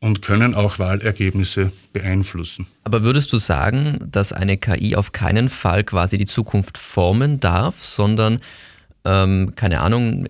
und 0.00 0.22
können 0.22 0.54
auch 0.54 0.78
Wahlergebnisse 0.78 1.72
beeinflussen. 1.92 2.66
Aber 2.84 3.02
würdest 3.02 3.32
du 3.32 3.38
sagen, 3.38 3.98
dass 4.10 4.32
eine 4.32 4.56
KI 4.56 4.96
auf 4.96 5.12
keinen 5.12 5.48
Fall 5.48 5.84
quasi 5.84 6.16
die 6.16 6.26
Zukunft 6.26 6.78
formen 6.78 7.40
darf, 7.40 7.84
sondern, 7.84 8.40
ähm, 9.04 9.52
keine 9.56 9.80
Ahnung, 9.80 10.26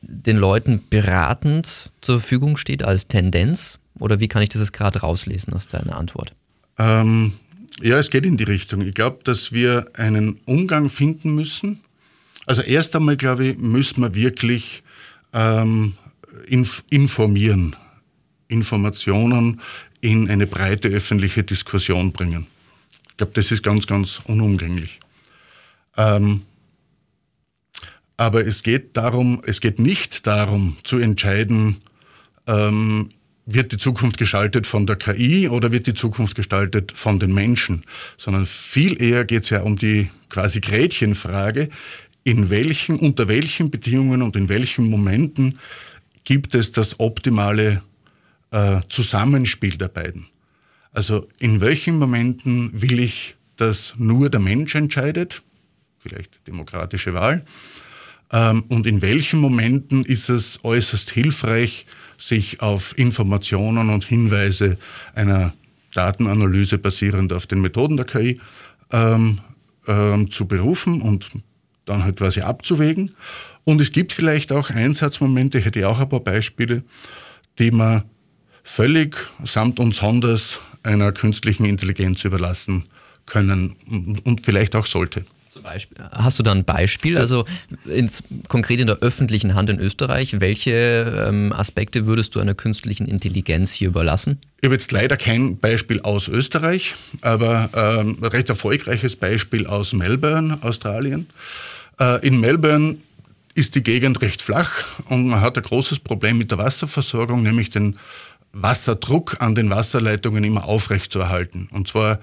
den 0.00 0.36
Leuten 0.36 0.82
beratend 0.90 1.90
zur 2.00 2.18
Verfügung 2.18 2.56
steht 2.56 2.82
als 2.82 3.06
Tendenz? 3.06 3.78
Oder 4.02 4.18
wie 4.18 4.26
kann 4.26 4.42
ich 4.42 4.48
das 4.48 4.60
jetzt 4.60 4.72
gerade 4.72 4.98
rauslesen 4.98 5.52
aus 5.52 5.68
deiner 5.68 5.96
Antwort? 5.96 6.34
Ähm, 6.76 7.34
ja, 7.80 7.98
es 7.98 8.10
geht 8.10 8.26
in 8.26 8.36
die 8.36 8.44
Richtung. 8.44 8.80
Ich 8.82 8.94
glaube, 8.94 9.20
dass 9.22 9.52
wir 9.52 9.86
einen 9.94 10.40
Umgang 10.46 10.90
finden 10.90 11.36
müssen. 11.36 11.80
Also 12.44 12.62
erst 12.62 12.96
einmal, 12.96 13.16
glaube 13.16 13.46
ich, 13.46 13.58
müssen 13.58 14.02
wir 14.02 14.16
wirklich 14.16 14.82
ähm, 15.32 15.94
inf 16.48 16.82
informieren, 16.90 17.76
Informationen 18.48 19.60
in 20.00 20.28
eine 20.28 20.48
breite 20.48 20.88
öffentliche 20.88 21.44
Diskussion 21.44 22.10
bringen. 22.10 22.48
Ich 23.10 23.16
glaube, 23.18 23.32
das 23.34 23.52
ist 23.52 23.62
ganz, 23.62 23.86
ganz 23.86 24.20
unumgänglich. 24.24 24.98
Ähm, 25.96 26.42
aber 28.16 28.44
es 28.44 28.64
geht 28.64 28.96
darum, 28.96 29.42
es 29.46 29.60
geht 29.60 29.78
nicht 29.78 30.26
darum 30.26 30.76
zu 30.82 30.98
entscheiden, 30.98 31.76
ähm, 32.48 33.08
wird 33.44 33.72
die 33.72 33.76
Zukunft 33.76 34.18
gestaltet 34.18 34.66
von 34.66 34.86
der 34.86 34.96
KI 34.96 35.48
oder 35.48 35.72
wird 35.72 35.86
die 35.86 35.94
Zukunft 35.94 36.36
gestaltet 36.36 36.92
von 36.94 37.18
den 37.18 37.34
Menschen, 37.34 37.82
sondern 38.16 38.46
viel 38.46 39.00
eher 39.02 39.24
geht 39.24 39.44
es 39.44 39.50
ja 39.50 39.62
um 39.62 39.76
die 39.76 40.10
quasi 40.28 40.60
Gretchenfrage, 40.60 41.68
in 42.24 42.50
welchen, 42.50 42.98
unter 42.98 43.26
welchen 43.26 43.70
Bedingungen 43.70 44.22
und 44.22 44.36
in 44.36 44.48
welchen 44.48 44.88
Momenten 44.88 45.58
gibt 46.24 46.54
es 46.54 46.70
das 46.70 47.00
optimale 47.00 47.82
äh, 48.52 48.80
Zusammenspiel 48.88 49.76
der 49.76 49.88
beiden. 49.88 50.26
Also 50.92 51.26
in 51.40 51.60
welchen 51.60 51.98
Momenten 51.98 52.70
will 52.80 53.00
ich, 53.00 53.34
dass 53.56 53.94
nur 53.98 54.30
der 54.30 54.40
Mensch 54.40 54.74
entscheidet, 54.74 55.42
vielleicht 55.98 56.46
demokratische 56.46 57.14
Wahl, 57.14 57.44
ähm, 58.30 58.64
und 58.68 58.86
in 58.86 59.02
welchen 59.02 59.40
Momenten 59.40 60.04
ist 60.04 60.28
es 60.28 60.64
äußerst 60.64 61.10
hilfreich, 61.10 61.86
sich 62.22 62.60
auf 62.60 62.96
Informationen 62.96 63.90
und 63.90 64.04
Hinweise 64.04 64.78
einer 65.14 65.52
Datenanalyse 65.92 66.78
basierend 66.78 67.32
auf 67.32 67.46
den 67.46 67.60
Methoden 67.60 67.96
der 67.96 68.06
KI 68.06 68.40
ähm, 68.92 69.40
ähm, 69.88 70.30
zu 70.30 70.46
berufen 70.46 71.02
und 71.02 71.30
dann 71.84 72.04
halt 72.04 72.16
quasi 72.16 72.42
abzuwägen. 72.42 73.14
Und 73.64 73.80
es 73.80 73.90
gibt 73.90 74.12
vielleicht 74.12 74.52
auch 74.52 74.70
Einsatzmomente, 74.70 75.58
hätte 75.60 75.80
ich 75.80 75.84
auch 75.84 75.98
ein 75.98 76.08
paar 76.08 76.20
Beispiele, 76.20 76.84
die 77.58 77.72
man 77.72 78.04
völlig 78.62 79.16
samt 79.44 79.80
und 79.80 79.94
sonders 79.94 80.60
einer 80.84 81.10
künstlichen 81.10 81.64
Intelligenz 81.64 82.24
überlassen 82.24 82.84
können 83.26 83.76
und 84.24 84.44
vielleicht 84.44 84.76
auch 84.76 84.86
sollte. 84.86 85.24
Hast 86.12 86.38
du 86.38 86.42
da 86.42 86.52
ein 86.52 86.64
Beispiel, 86.64 87.18
also 87.18 87.44
ins, 87.84 88.22
konkret 88.48 88.80
in 88.80 88.86
der 88.86 88.98
öffentlichen 88.98 89.54
Hand 89.54 89.68
in 89.68 89.78
Österreich, 89.78 90.40
welche 90.40 91.26
ähm, 91.28 91.52
Aspekte 91.52 92.06
würdest 92.06 92.34
du 92.34 92.40
einer 92.40 92.54
künstlichen 92.54 93.06
Intelligenz 93.06 93.72
hier 93.72 93.88
überlassen? 93.88 94.40
Ich 94.60 94.66
habe 94.66 94.74
jetzt 94.74 94.92
leider 94.92 95.16
kein 95.16 95.58
Beispiel 95.58 96.00
aus 96.00 96.28
Österreich, 96.28 96.94
aber 97.20 97.68
ähm, 97.74 98.16
ein 98.20 98.28
recht 98.28 98.48
erfolgreiches 98.48 99.16
Beispiel 99.16 99.66
aus 99.66 99.92
Melbourne, 99.92 100.58
Australien. 100.62 101.26
Äh, 102.00 102.26
in 102.26 102.40
Melbourne 102.40 102.96
ist 103.54 103.74
die 103.74 103.82
Gegend 103.82 104.22
recht 104.22 104.40
flach 104.40 104.84
und 105.06 105.28
man 105.28 105.42
hat 105.42 105.58
ein 105.58 105.62
großes 105.62 106.00
Problem 106.00 106.38
mit 106.38 106.50
der 106.50 106.58
Wasserversorgung, 106.58 107.42
nämlich 107.42 107.68
den 107.68 107.98
Wasserdruck 108.52 109.36
an 109.40 109.54
den 109.54 109.70
Wasserleitungen 109.70 110.44
immer 110.44 110.64
aufrecht 110.64 111.12
zu 111.12 111.18
erhalten. 111.20 111.68
Und 111.72 111.88
zwar 111.88 112.20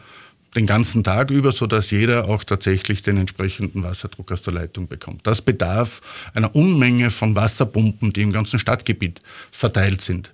den 0.56 0.66
ganzen 0.66 1.04
Tag 1.04 1.30
über, 1.30 1.52
sodass 1.52 1.92
jeder 1.92 2.28
auch 2.28 2.44
tatsächlich 2.44 3.02
den 3.02 3.18
entsprechenden 3.18 3.84
Wasserdruck 3.84 4.32
aus 4.32 4.42
der 4.42 4.54
Leitung 4.54 4.88
bekommt. 4.88 5.26
Das 5.28 5.42
bedarf 5.42 6.02
einer 6.34 6.56
Unmenge 6.56 7.12
von 7.12 7.36
Wasserpumpen, 7.36 8.14
die 8.14 8.22
im 8.22 8.32
ganzen 8.32 8.60
Stadtgebiet 8.60 9.22
verteilt 9.52 10.02
sind. 10.02 10.32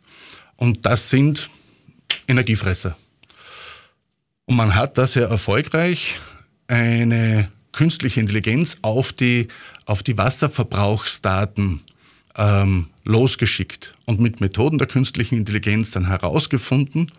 Und 0.55 0.85
das 0.85 1.09
sind 1.09 1.49
Energiefresser. 2.27 2.95
Und 4.45 4.55
man 4.55 4.75
hat 4.75 4.97
da 4.97 5.07
sehr 5.07 5.27
erfolgreich 5.27 6.17
eine 6.67 7.49
künstliche 7.71 8.21
Intelligenz 8.21 8.77
auf 8.81 9.11
die, 9.11 9.49
auf 9.85 10.01
die 10.01 10.17
Wasserverbrauchsdaten 10.17 11.81
ähm, 12.37 12.87
losgeschickt 13.03 13.93
und 14.05 14.19
mit 14.19 14.39
Methoden 14.39 14.77
der 14.77 14.87
künstlichen 14.87 15.35
Intelligenz 15.35 15.91
dann 15.91 16.07
herausgefunden, 16.07 17.11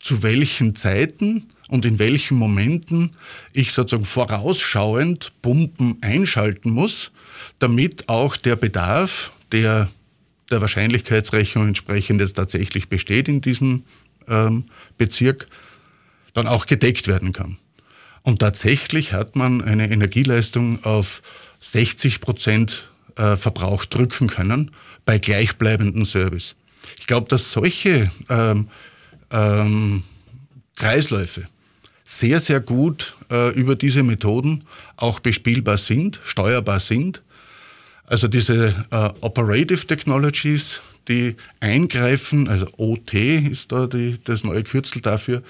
zu 0.00 0.22
welchen 0.22 0.74
Zeiten 0.74 1.46
und 1.68 1.84
in 1.84 1.98
welchen 1.98 2.38
Momenten 2.38 3.10
ich 3.52 3.72
sozusagen 3.72 4.06
vorausschauend 4.06 5.32
Pumpen 5.42 5.98
einschalten 6.02 6.70
muss, 6.70 7.10
damit 7.58 8.08
auch 8.08 8.36
der 8.36 8.56
Bedarf, 8.56 9.32
der 9.52 9.88
der 10.50 10.60
Wahrscheinlichkeitsrechnung 10.60 11.68
entsprechend 11.68 12.20
jetzt 12.20 12.34
tatsächlich 12.34 12.88
besteht 12.88 13.28
in 13.28 13.40
diesem 13.40 13.84
ähm, 14.28 14.64
Bezirk, 14.96 15.46
dann 16.34 16.46
auch 16.46 16.66
gedeckt 16.66 17.08
werden 17.08 17.32
kann. 17.32 17.58
Und 18.22 18.40
tatsächlich 18.40 19.12
hat 19.12 19.36
man 19.36 19.62
eine 19.62 19.90
Energieleistung 19.90 20.84
auf 20.84 21.22
60 21.60 22.20
Prozent 22.20 22.90
äh, 23.16 23.36
Verbrauch 23.36 23.84
drücken 23.84 24.28
können 24.28 24.70
bei 25.04 25.18
gleichbleibendem 25.18 26.04
Service. 26.04 26.54
Ich 26.98 27.06
glaube, 27.06 27.28
dass 27.28 27.52
solche 27.52 28.10
ähm, 28.28 28.68
ähm, 29.30 30.02
Kreisläufe 30.76 31.46
sehr, 32.08 32.40
sehr 32.40 32.60
gut 32.60 33.14
äh, 33.30 33.52
über 33.52 33.74
diese 33.74 34.02
Methoden 34.02 34.64
auch 34.96 35.20
bespielbar 35.20 35.76
sind, 35.76 36.18
steuerbar 36.24 36.80
sind. 36.80 37.22
Also 38.06 38.28
diese 38.28 38.74
äh, 38.90 39.10
Operative 39.20 39.86
Technologies, 39.86 40.80
die 41.08 41.36
eingreifen, 41.60 42.48
also 42.48 42.66
OT 42.78 43.12
ist 43.12 43.72
da 43.72 43.86
die, 43.86 44.16
das 44.24 44.42
neue 44.42 44.62
Kürzel 44.62 45.02
dafür, 45.02 45.42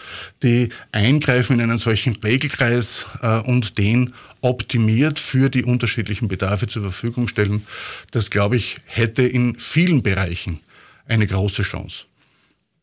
die 0.42 0.70
eingreifen 0.90 1.60
in 1.60 1.70
einen 1.70 1.78
solchen 1.78 2.16
Regelkreis 2.16 3.06
äh, 3.22 3.38
und 3.42 3.78
den 3.78 4.12
optimiert 4.40 5.20
für 5.20 5.50
die 5.50 5.62
unterschiedlichen 5.62 6.26
Bedarfe 6.26 6.66
zur 6.66 6.82
Verfügung 6.82 7.28
stellen. 7.28 7.64
Das, 8.10 8.30
glaube 8.30 8.56
ich, 8.56 8.78
hätte 8.86 9.22
in 9.22 9.56
vielen 9.58 10.02
Bereichen 10.02 10.58
eine 11.06 11.28
große 11.28 11.62
Chance. 11.62 12.06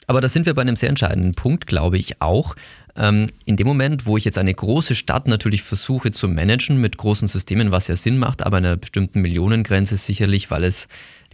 Aber 0.08 0.22
da 0.22 0.28
sind 0.28 0.46
wir 0.46 0.54
bei 0.54 0.62
einem 0.62 0.76
sehr 0.76 0.90
entscheidenden 0.90 1.34
Punkt, 1.36 1.68
glaube 1.68 1.98
ich 1.98 2.22
auch. 2.22 2.56
Ähm, 2.96 3.28
in 3.46 3.58
dem 3.58 3.68
Moment, 3.68 4.06
wo 4.06 4.18
ich 4.18 4.26
jetzt 4.26 4.38
eine 4.38 4.54
große 4.54 4.96
Stadt 4.96 5.28
natürlich 5.28 5.64
versuche 5.64 6.12
zu 6.12 6.28
managen 6.28 6.80
mit 6.80 6.98
großen 6.98 7.28
Systemen, 7.28 7.72
was 7.72 7.88
ja 7.88 7.96
Sinn 7.96 8.18
macht, 8.18 8.46
aber 8.46 8.58
einer 8.58 8.78
bestimmten 8.78 9.22
Millionengrenze 9.22 9.98
sicherlich, 9.98 10.50
weil 10.52 10.64
es 10.64 10.88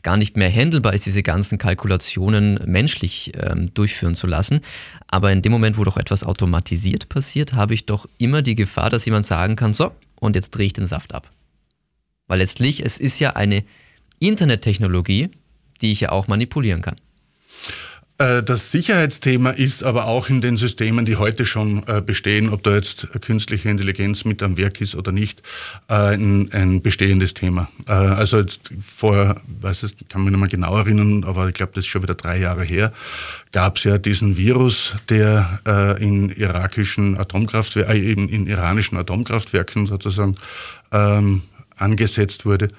gar 0.03 0.17
nicht 0.17 0.36
mehr 0.36 0.51
handelbar 0.51 0.93
ist, 0.93 1.05
diese 1.05 1.21
ganzen 1.21 1.57
Kalkulationen 1.57 2.60
menschlich 2.65 3.34
ähm, 3.36 3.71
durchführen 3.73 4.15
zu 4.15 4.25
lassen. 4.25 4.62
Aber 5.07 5.31
in 5.31 5.41
dem 5.41 5.51
Moment, 5.51 5.77
wo 5.77 5.84
doch 5.84 5.97
etwas 5.97 6.23
automatisiert 6.23 7.10
passiert, 7.10 7.53
habe 7.53 7.73
ich 7.73 7.86
doch 7.86 8.07
immer 8.17 8.41
die 8.41 8.55
Gefahr, 8.55 8.89
dass 8.89 9.05
jemand 9.05 9.25
sagen 9.25 9.55
kann, 9.55 9.73
so, 9.73 9.91
und 10.19 10.36
jetzt 10.36 10.51
drehe 10.51 10.67
ich 10.67 10.73
den 10.73 10.88
Saft 10.88 11.13
ab. 11.13 11.29
Weil 12.27 12.39
letztlich, 12.39 12.84
es 12.84 12.97
ist 12.97 13.19
ja 13.19 13.31
eine 13.31 13.63
Internettechnologie, 14.19 15.29
die 15.81 15.91
ich 15.91 16.01
ja 16.01 16.12
auch 16.12 16.27
manipulieren 16.27 16.81
kann. 16.81 16.95
Äh, 18.21 18.43
das 18.43 18.71
Sicherheitsthema 18.71 19.49
ist 19.49 19.84
aber 19.84 20.05
auch 20.05 20.29
in 20.29 20.41
den 20.41 20.55
Systemen, 20.57 21.05
die 21.05 21.15
heute 21.15 21.45
schon 21.45 21.84
äh, 21.88 22.01
bestehen, 22.01 22.49
ob 22.49 22.62
da 22.63 22.75
jetzt 22.75 23.07
künstliche 23.21 23.69
Intelligenz 23.69 24.25
mit 24.25 24.43
am 24.43 24.57
Werk 24.57 24.79
ist 24.79 24.95
oder 24.95 25.12
nicht, 25.12 25.41
äh, 25.88 26.13
ein, 26.13 26.51
ein 26.51 26.81
bestehendes 26.81 27.34
Thema. 27.34 27.67
Also 27.86 28.39
jetzt 28.39 28.71
vor, 28.79 29.41
weiß 29.62 29.84
ich, 29.84 30.07
kann 30.07 30.23
mich 30.23 30.31
nicht 30.31 30.39
mehr 30.39 30.49
genau 30.49 30.77
erinnern, 30.77 31.23
aber 31.23 31.47
ich 31.47 31.53
glaube, 31.53 31.71
das 31.73 31.86
ist 31.86 31.89
schon 31.89 32.03
wieder 32.03 32.13
drei 32.13 32.39
Jahre 32.39 32.63
her, 32.63 32.93
gab 33.51 33.77
es 33.77 33.84
ja 33.86 33.97
diesen 33.97 34.38
Virus, 34.38 34.95
der 35.10 35.97
in 35.99 36.29
irakischen 36.29 37.17
Atomkraftwerken, 37.17 37.95
in, 37.95 38.29
in 38.29 38.47
iranischen 38.47 38.97
Atomkraftwerken 38.97 39.88
sozusagen 39.88 40.36
ähm, 40.91 41.41
angesetzt 41.75 42.45
wurde 42.45 42.69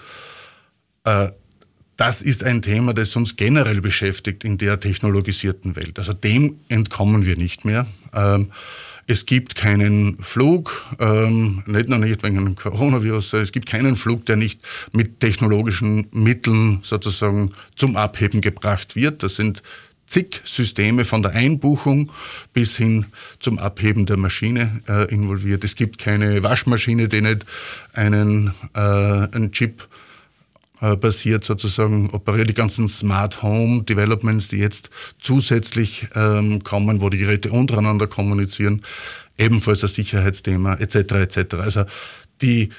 das 1.96 2.22
ist 2.22 2.44
ein 2.44 2.62
Thema, 2.62 2.94
das 2.94 3.14
uns 3.16 3.37
generell 3.37 3.81
beschäftigt 3.81 4.44
in 4.44 4.59
der 4.59 4.81
technologisierten 4.81 5.76
Welt. 5.76 5.98
Also 5.98 6.12
dem 6.12 6.57
entkommen 6.68 7.26
wir 7.26 7.37
nicht 7.37 7.64
mehr. 7.64 7.87
Ähm, 8.14 8.50
es 9.07 9.26
gibt 9.26 9.57
keinen 9.57 10.16
Flug, 10.22 10.85
ähm, 11.00 11.62
nicht 11.66 11.88
nur 11.88 11.98
nicht 11.98 12.22
wegen 12.22 12.38
einem 12.38 12.57
Coronavirus, 12.57 13.35
es 13.35 13.52
gibt 13.52 13.66
keinen 13.66 13.96
Flug, 13.96 14.24
der 14.26 14.37
nicht 14.37 14.61
mit 14.92 15.20
technologischen 15.20 16.07
Mitteln 16.12 16.81
sozusagen 16.83 17.52
zum 17.74 17.96
Abheben 17.96 18.40
gebracht 18.40 18.94
wird. 18.94 19.22
Das 19.22 19.37
sind 19.37 19.62
zig 20.07 20.40
Systeme 20.44 21.05
von 21.05 21.22
der 21.22 21.33
Einbuchung 21.33 22.12
bis 22.52 22.76
hin 22.76 23.07
zum 23.40 23.59
Abheben 23.59 24.07
der 24.07 24.18
Maschine 24.18 24.83
äh, 24.88 25.12
involviert. 25.12 25.64
Es 25.64 25.74
gibt 25.74 25.98
keine 25.98 26.42
Waschmaschine, 26.42 27.09
die 27.09 27.22
nicht 27.22 27.44
einen, 27.94 28.55
äh, 28.74 28.78
einen 28.78 29.52
Chip 29.52 29.88
basiert 31.01 31.45
sozusagen 31.45 32.11
operiert. 32.11 32.51
Die 32.51 32.55
ganzen 32.55 32.88
Smart 32.88 33.42
Home 33.42 33.85
Developments, 33.85 34.49
die 34.49 34.59
jetzt 34.59 34.90
zusätzlich 35.21 36.09
ähm, 36.14 36.62
kommen, 36.64 37.01
wo 37.01 37.09
die 37.09 37.18
Geräte 37.18 37.53
untereinander 37.53 38.09
kommunizieren, 38.09 38.83
ebenfalls 39.38 39.85
ein 39.85 39.88
Sicherheitsthema 39.88 40.75
etc. 40.75 40.97
etc. 40.97 41.55
Also 41.55 41.85
die 42.40 42.71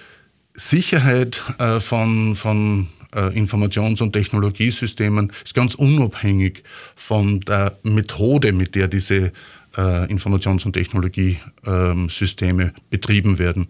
Sicherheit 0.53 1.41
äh, 1.59 1.79
von, 1.79 2.35
von 2.35 2.87
äh, 3.15 3.29
Informations- 3.39 4.01
und 4.01 4.13
Technologiesystemen 4.13 5.31
ist 5.43 5.55
ganz 5.55 5.75
unabhängig 5.75 6.63
von 6.95 7.39
der 7.41 7.77
Methode, 7.83 8.51
mit 8.51 8.75
der 8.75 8.87
diese 8.87 9.31
äh, 9.77 10.11
Informations- 10.11 10.65
und 10.65 10.73
Technologiesysteme 10.73 12.63
ähm, 12.63 12.71
betrieben 12.89 13.39
werden. 13.39 13.67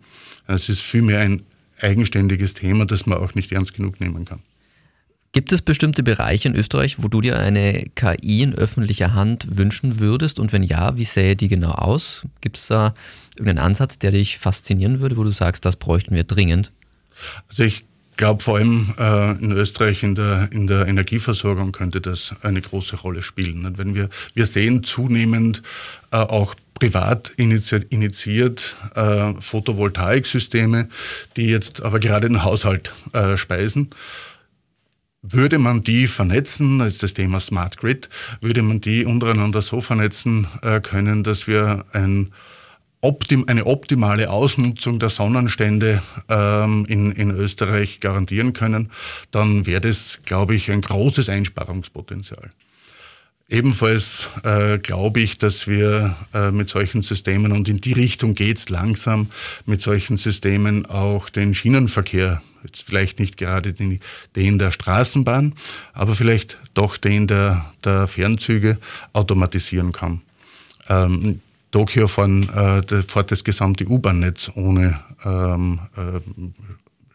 Es 0.47 0.69
ist 0.69 0.81
vielmehr 0.81 1.19
ein 1.19 1.43
eigenständiges 1.83 2.53
Thema, 2.53 2.85
das 2.85 3.05
man 3.05 3.19
auch 3.19 3.35
nicht 3.35 3.51
ernst 3.51 3.73
genug 3.73 3.99
nehmen 3.99 4.25
kann. 4.25 4.39
Gibt 5.33 5.51
es 5.51 5.63
bestimmte 5.63 6.03
Bereiche 6.03 6.47
in 6.47 6.55
Österreich, 6.55 7.01
wo 7.01 7.07
du 7.07 7.19
dir 7.19 7.39
eine 7.39 7.89
KI 7.95 8.43
in 8.43 8.53
öffentlicher 8.53 9.15
Hand 9.15 9.57
wünschen 9.57 9.99
würdest? 9.99 10.37
Und 10.37 10.53
wenn 10.53 10.61
ja, 10.61 10.95
wie 10.95 11.05
sähe 11.05 11.35
die 11.35 11.47
genau 11.47 11.71
aus? 11.71 12.21
Gibt 12.41 12.57
es 12.57 12.67
da 12.67 12.93
irgendeinen 13.35 13.65
Ansatz, 13.65 13.97
der 13.97 14.11
dich 14.11 14.37
faszinieren 14.37 14.99
würde, 14.99 15.17
wo 15.17 15.23
du 15.23 15.31
sagst, 15.31 15.65
das 15.65 15.75
bräuchten 15.75 16.13
wir 16.13 16.23
dringend? 16.23 16.71
Also 17.49 17.63
ich 17.63 17.83
glaube 18.15 18.43
vor 18.43 18.57
allem 18.57 18.93
äh, 18.99 19.31
in 19.43 19.51
Österreich 19.53 20.03
in 20.03 20.13
der, 20.13 20.49
in 20.51 20.67
der 20.67 20.87
Energieversorgung 20.87 21.71
könnte 21.71 21.99
das 21.99 22.35
eine 22.43 22.61
große 22.61 22.97
Rolle 22.97 23.23
spielen. 23.23 23.65
Und 23.65 23.79
wenn 23.79 23.95
wir, 23.95 24.09
wir 24.35 24.45
sehen 24.45 24.83
zunehmend 24.83 25.63
äh, 26.11 26.17
auch 26.17 26.53
privat 26.73 27.31
initiiert, 27.37 28.75
äh, 28.95 29.33
Photovoltaiksysteme, 29.39 30.89
die 31.37 31.47
jetzt 31.47 31.83
aber 31.83 31.99
gerade 31.99 32.27
den 32.27 32.43
Haushalt 32.43 32.93
äh, 33.13 33.37
speisen. 33.37 33.89
Würde 35.21 35.57
man 35.57 35.81
die 35.81 36.07
vernetzen, 36.07 36.79
das 36.79 36.93
ist 36.93 37.03
das 37.03 37.13
Thema 37.13 37.39
Smart 37.39 37.77
Grid, 37.77 38.09
würde 38.41 38.61
man 38.61 38.81
die 38.81 39.05
untereinander 39.05 39.61
so 39.61 39.79
vernetzen 39.79 40.47
äh, 40.61 40.81
können, 40.81 41.23
dass 41.23 41.47
wir 41.47 41.85
ein 41.93 42.33
optim, 43.03 43.45
eine 43.47 43.65
optimale 43.65 44.29
Ausnutzung 44.29 44.99
der 44.99 45.09
Sonnenstände 45.09 46.01
ähm, 46.29 46.85
in, 46.87 47.11
in 47.11 47.31
Österreich 47.31 47.99
garantieren 47.99 48.53
können, 48.53 48.91
dann 49.31 49.65
wäre 49.65 49.81
das, 49.81 50.19
glaube 50.25 50.55
ich, 50.55 50.71
ein 50.71 50.81
großes 50.81 51.29
Einsparungspotenzial. 51.29 52.49
Ebenfalls 53.49 54.29
äh, 54.43 54.79
glaube 54.79 55.19
ich, 55.19 55.37
dass 55.37 55.67
wir 55.67 56.15
äh, 56.33 56.51
mit 56.51 56.69
solchen 56.69 57.01
Systemen, 57.01 57.51
und 57.51 57.67
in 57.67 57.81
die 57.81 57.91
Richtung 57.91 58.35
geht 58.35 58.57
es 58.57 58.69
langsam, 58.69 59.29
mit 59.65 59.81
solchen 59.81 60.17
Systemen 60.17 60.85
auch 60.85 61.29
den 61.29 61.53
Schienenverkehr, 61.53 62.41
jetzt 62.63 62.83
vielleicht 62.83 63.19
nicht 63.19 63.35
gerade 63.35 63.73
den, 63.73 63.99
den 64.35 64.59
der 64.59 64.71
Straßenbahn, 64.71 65.55
aber 65.91 66.13
vielleicht 66.13 66.57
doch 66.73 66.95
den 66.95 67.27
der, 67.27 67.65
der 67.83 68.07
Fernzüge 68.07 68.77
automatisieren 69.11 69.91
kann. 69.91 70.21
Ähm, 70.87 71.41
Tokio 71.71 72.07
fahren, 72.07 72.49
äh, 72.49 73.01
fährt 73.01 73.31
das 73.31 73.43
gesamte 73.43 73.85
U-Bahn-Netz 73.87 74.51
ohne 74.55 74.99
ähm, 75.25 75.79
äh, 75.97 76.19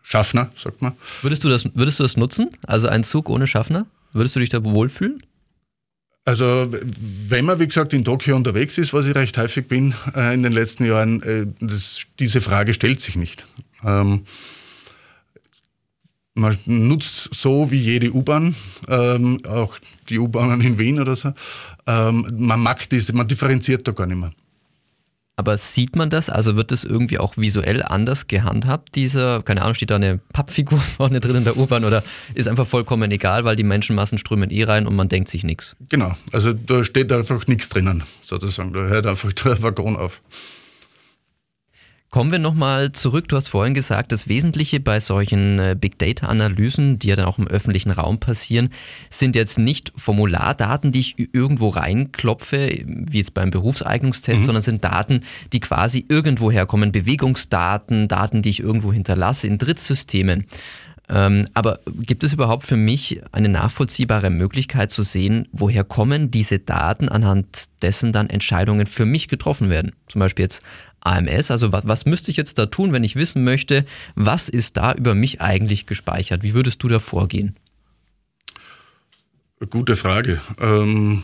Schaffner, 0.02 0.50
sagt 0.56 0.82
man. 0.82 0.92
Würdest 1.22 1.44
du, 1.44 1.48
das, 1.48 1.68
würdest 1.74 2.00
du 2.00 2.02
das 2.02 2.16
nutzen? 2.16 2.50
Also 2.66 2.88
ein 2.88 3.04
Zug 3.04 3.30
ohne 3.30 3.46
Schaffner? 3.46 3.86
Würdest 4.12 4.36
du 4.36 4.40
dich 4.40 4.48
da 4.48 4.62
wohlfühlen? 4.64 5.22
Also 6.28 6.68
wenn 6.70 7.46
man, 7.46 7.58
wie 7.58 7.66
gesagt, 7.66 7.94
in 7.94 8.04
Tokio 8.04 8.36
unterwegs 8.36 8.76
ist, 8.76 8.92
was 8.92 9.06
ich 9.06 9.14
recht 9.14 9.38
häufig 9.38 9.66
bin 9.66 9.94
äh, 10.14 10.34
in 10.34 10.42
den 10.42 10.52
letzten 10.52 10.84
Jahren, 10.84 11.22
äh, 11.22 11.46
das, 11.58 12.02
diese 12.18 12.42
Frage 12.42 12.74
stellt 12.74 13.00
sich 13.00 13.16
nicht. 13.16 13.46
Ähm, 13.82 14.26
man 16.34 16.58
nutzt 16.66 17.30
so 17.32 17.70
wie 17.70 17.80
jede 17.80 18.12
U-Bahn, 18.12 18.54
ähm, 18.88 19.40
auch 19.48 19.78
die 20.10 20.18
U-Bahnen 20.18 20.60
in 20.60 20.76
Wien 20.76 21.00
oder 21.00 21.16
so. 21.16 21.32
Ähm, 21.86 22.30
man 22.36 22.60
mag 22.60 22.86
diese, 22.90 23.14
man 23.14 23.26
differenziert 23.26 23.88
da 23.88 23.92
gar 23.92 24.06
nicht 24.06 24.18
mehr. 24.18 24.32
Aber 25.38 25.56
sieht 25.56 25.94
man 25.94 26.10
das? 26.10 26.30
Also 26.30 26.56
wird 26.56 26.72
das 26.72 26.82
irgendwie 26.82 27.20
auch 27.20 27.36
visuell 27.36 27.84
anders 27.84 28.26
gehandhabt? 28.26 28.96
Dieser, 28.96 29.40
keine 29.40 29.62
Ahnung, 29.62 29.74
steht 29.74 29.90
da 29.90 29.94
eine 29.94 30.18
Pappfigur 30.32 30.80
vorne 30.96 31.20
drin 31.20 31.36
in 31.36 31.44
der 31.44 31.56
U-Bahn 31.56 31.84
oder 31.84 32.02
ist 32.34 32.48
einfach 32.48 32.66
vollkommen 32.66 33.08
egal, 33.12 33.44
weil 33.44 33.54
die 33.54 33.62
Menschenmassen 33.62 34.18
strömen 34.18 34.50
eh 34.50 34.64
rein 34.64 34.88
und 34.88 34.96
man 34.96 35.08
denkt 35.08 35.28
sich 35.28 35.44
nichts? 35.44 35.76
Genau, 35.90 36.12
also 36.32 36.52
da 36.52 36.82
steht 36.82 37.12
einfach 37.12 37.46
nichts 37.46 37.68
drinnen, 37.68 38.02
sozusagen. 38.20 38.72
Da 38.72 38.80
hört 38.80 39.06
einfach 39.06 39.32
der 39.44 39.62
Waggon 39.62 39.96
auf. 39.96 40.22
Kommen 42.10 42.32
wir 42.32 42.38
nochmal 42.38 42.92
zurück. 42.92 43.28
Du 43.28 43.36
hast 43.36 43.48
vorhin 43.48 43.74
gesagt, 43.74 44.12
das 44.12 44.28
Wesentliche 44.28 44.80
bei 44.80 44.98
solchen 44.98 45.58
äh, 45.58 45.76
Big 45.78 45.98
Data-Analysen, 45.98 46.98
die 46.98 47.08
ja 47.08 47.16
dann 47.16 47.26
auch 47.26 47.36
im 47.36 47.46
öffentlichen 47.46 47.90
Raum 47.90 48.18
passieren, 48.18 48.70
sind 49.10 49.36
jetzt 49.36 49.58
nicht 49.58 49.92
Formulardaten, 49.94 50.90
die 50.90 51.00
ich 51.00 51.16
irgendwo 51.18 51.68
reinklopfe, 51.68 52.82
wie 52.86 53.18
jetzt 53.18 53.34
beim 53.34 53.50
Berufseignungstest, 53.50 54.40
mhm. 54.40 54.46
sondern 54.46 54.62
sind 54.62 54.84
Daten, 54.84 55.20
die 55.52 55.60
quasi 55.60 56.06
irgendwo 56.08 56.50
herkommen. 56.50 56.92
Bewegungsdaten, 56.92 58.08
Daten, 58.08 58.40
die 58.40 58.50
ich 58.50 58.60
irgendwo 58.60 58.90
hinterlasse 58.90 59.46
in 59.46 59.58
Drittsystemen. 59.58 60.46
Ähm, 61.10 61.46
aber 61.54 61.80
gibt 62.02 62.22
es 62.22 62.32
überhaupt 62.32 62.64
für 62.64 62.76
mich 62.76 63.20
eine 63.32 63.48
nachvollziehbare 63.48 64.30
Möglichkeit 64.30 64.90
zu 64.90 65.02
sehen, 65.02 65.48
woher 65.52 65.84
kommen 65.84 66.30
diese 66.30 66.58
Daten, 66.58 67.08
anhand 67.08 67.68
dessen 67.80 68.12
dann 68.12 68.28
Entscheidungen 68.28 68.86
für 68.86 69.06
mich 69.06 69.28
getroffen 69.28 69.70
werden? 69.70 69.92
Zum 70.08 70.18
Beispiel 70.20 70.44
jetzt 70.44 70.62
AMS, 71.00 71.50
also 71.50 71.72
was, 71.72 71.86
was 71.86 72.04
müsste 72.04 72.30
ich 72.30 72.36
jetzt 72.36 72.58
da 72.58 72.66
tun, 72.66 72.92
wenn 72.92 73.04
ich 73.04 73.16
wissen 73.16 73.42
möchte, 73.42 73.86
was 74.16 74.48
ist 74.48 74.76
da 74.76 74.92
über 74.92 75.14
mich 75.14 75.40
eigentlich 75.40 75.86
gespeichert? 75.86 76.42
Wie 76.42 76.54
würdest 76.54 76.82
du 76.82 76.88
da 76.88 76.98
vorgehen? 76.98 77.54
Gute 79.70 79.96
Frage. 79.96 80.40
Ähm 80.60 81.22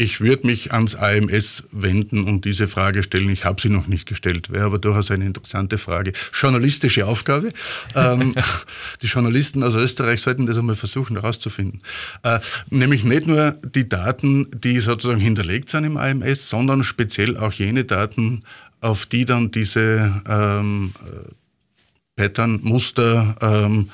ich 0.00 0.22
würde 0.22 0.46
mich 0.46 0.72
ans 0.72 0.94
AMS 0.94 1.64
wenden 1.72 2.24
und 2.24 2.46
diese 2.46 2.66
Frage 2.66 3.02
stellen. 3.02 3.28
Ich 3.28 3.44
habe 3.44 3.60
sie 3.60 3.68
noch 3.68 3.86
nicht 3.86 4.08
gestellt, 4.08 4.50
wäre 4.50 4.64
aber 4.64 4.78
durchaus 4.78 5.10
eine 5.10 5.26
interessante 5.26 5.76
Frage. 5.76 6.14
Journalistische 6.32 7.06
Aufgabe. 7.06 7.50
ähm, 7.94 8.34
die 9.02 9.06
Journalisten 9.06 9.62
aus 9.62 9.74
Österreich 9.74 10.22
sollten 10.22 10.46
das 10.46 10.56
einmal 10.56 10.74
versuchen 10.74 11.16
herauszufinden. 11.16 11.82
Äh, 12.22 12.40
nämlich 12.70 13.04
nicht 13.04 13.26
nur 13.26 13.50
die 13.74 13.90
Daten, 13.90 14.48
die 14.52 14.80
sozusagen 14.80 15.20
hinterlegt 15.20 15.68
sind 15.68 15.84
im 15.84 15.98
AMS, 15.98 16.48
sondern 16.48 16.82
speziell 16.82 17.36
auch 17.36 17.52
jene 17.52 17.84
Daten, 17.84 18.40
auf 18.80 19.04
die 19.04 19.26
dann 19.26 19.50
diese 19.50 20.22
ähm, 20.26 20.94
äh, 21.04 21.30
Pattern, 22.16 22.60
Muster, 22.62 23.36
ähm, 23.42 23.90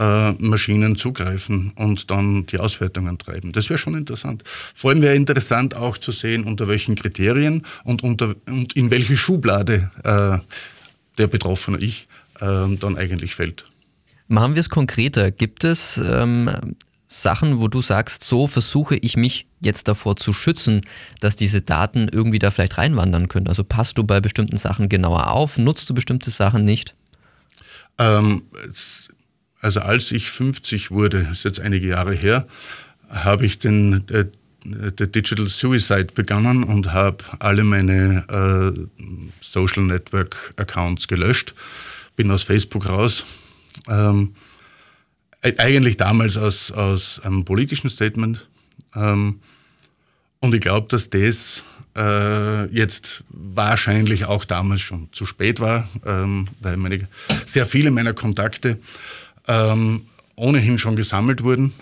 äh, 0.00 0.32
Maschinen 0.38 0.96
zugreifen 0.96 1.72
und 1.76 2.10
dann 2.10 2.46
die 2.46 2.58
Auswertungen 2.58 3.18
treiben. 3.18 3.52
Das 3.52 3.68
wäre 3.68 3.78
schon 3.78 3.94
interessant. 3.94 4.42
Vor 4.46 4.90
allem 4.90 5.02
wäre 5.02 5.14
interessant 5.14 5.76
auch 5.76 5.98
zu 5.98 6.10
sehen, 6.10 6.44
unter 6.44 6.68
welchen 6.68 6.94
Kriterien 6.94 7.62
und, 7.84 8.02
unter, 8.02 8.34
und 8.48 8.72
in 8.72 8.90
welche 8.90 9.16
Schublade 9.16 9.90
äh, 10.02 10.38
der 11.18 11.26
Betroffene 11.26 11.78
ich 11.78 12.08
äh, 12.40 12.76
dann 12.78 12.96
eigentlich 12.96 13.34
fällt. 13.34 13.66
Machen 14.26 14.54
wir 14.54 14.60
es 14.60 14.70
konkreter. 14.70 15.30
Gibt 15.30 15.64
es 15.64 16.00
ähm, 16.02 16.50
Sachen, 17.06 17.58
wo 17.60 17.68
du 17.68 17.82
sagst, 17.82 18.24
so 18.24 18.46
versuche 18.46 18.96
ich 18.96 19.16
mich 19.16 19.48
jetzt 19.60 19.86
davor 19.88 20.16
zu 20.16 20.32
schützen, 20.32 20.80
dass 21.18 21.36
diese 21.36 21.60
Daten 21.60 22.08
irgendwie 22.08 22.38
da 22.38 22.50
vielleicht 22.50 22.78
reinwandern 22.78 23.28
können? 23.28 23.48
Also 23.48 23.64
passt 23.64 23.98
du 23.98 24.04
bei 24.04 24.20
bestimmten 24.20 24.56
Sachen 24.56 24.88
genauer 24.88 25.32
auf? 25.32 25.58
Nutzt 25.58 25.90
du 25.90 25.94
bestimmte 25.94 26.30
Sachen 26.30 26.64
nicht? 26.64 26.94
Ähm, 27.98 28.44
also 29.60 29.80
als 29.80 30.10
ich 30.12 30.30
50 30.30 30.90
wurde, 30.90 31.28
ist 31.32 31.44
jetzt 31.44 31.60
einige 31.60 31.88
Jahre 31.88 32.14
her, 32.14 32.46
habe 33.08 33.46
ich 33.46 33.58
den 33.58 34.08
äh, 34.08 34.26
der 34.64 35.06
Digital 35.06 35.48
Suicide 35.48 36.08
begonnen 36.14 36.64
und 36.64 36.92
habe 36.92 37.24
alle 37.38 37.64
meine 37.64 38.24
äh, 38.28 39.02
Social 39.40 39.84
Network 39.84 40.52
Accounts 40.56 41.08
gelöscht. 41.08 41.54
Bin 42.16 42.30
aus 42.30 42.42
Facebook 42.42 42.86
raus. 42.86 43.24
Ähm, 43.88 44.34
eigentlich 45.42 45.96
damals 45.96 46.36
aus, 46.36 46.70
aus 46.70 47.20
einem 47.20 47.44
politischen 47.44 47.88
Statement. 47.88 48.46
Ähm, 48.94 49.40
und 50.40 50.54
ich 50.54 50.60
glaube, 50.60 50.88
dass 50.88 51.08
das 51.08 51.64
äh, 51.96 52.66
jetzt 52.66 53.24
wahrscheinlich 53.30 54.26
auch 54.26 54.44
damals 54.44 54.82
schon 54.82 55.08
zu 55.12 55.26
spät 55.26 55.60
war, 55.60 55.88
ähm, 56.04 56.48
weil 56.60 56.76
meine, 56.76 57.08
sehr 57.46 57.66
viele 57.66 57.90
meiner 57.90 58.12
Kontakte 58.12 58.78
ähm, 59.48 60.06
ohnehin 60.36 60.78
schon 60.78 60.96
gesammelt 60.96 61.42
wurden. 61.42 61.72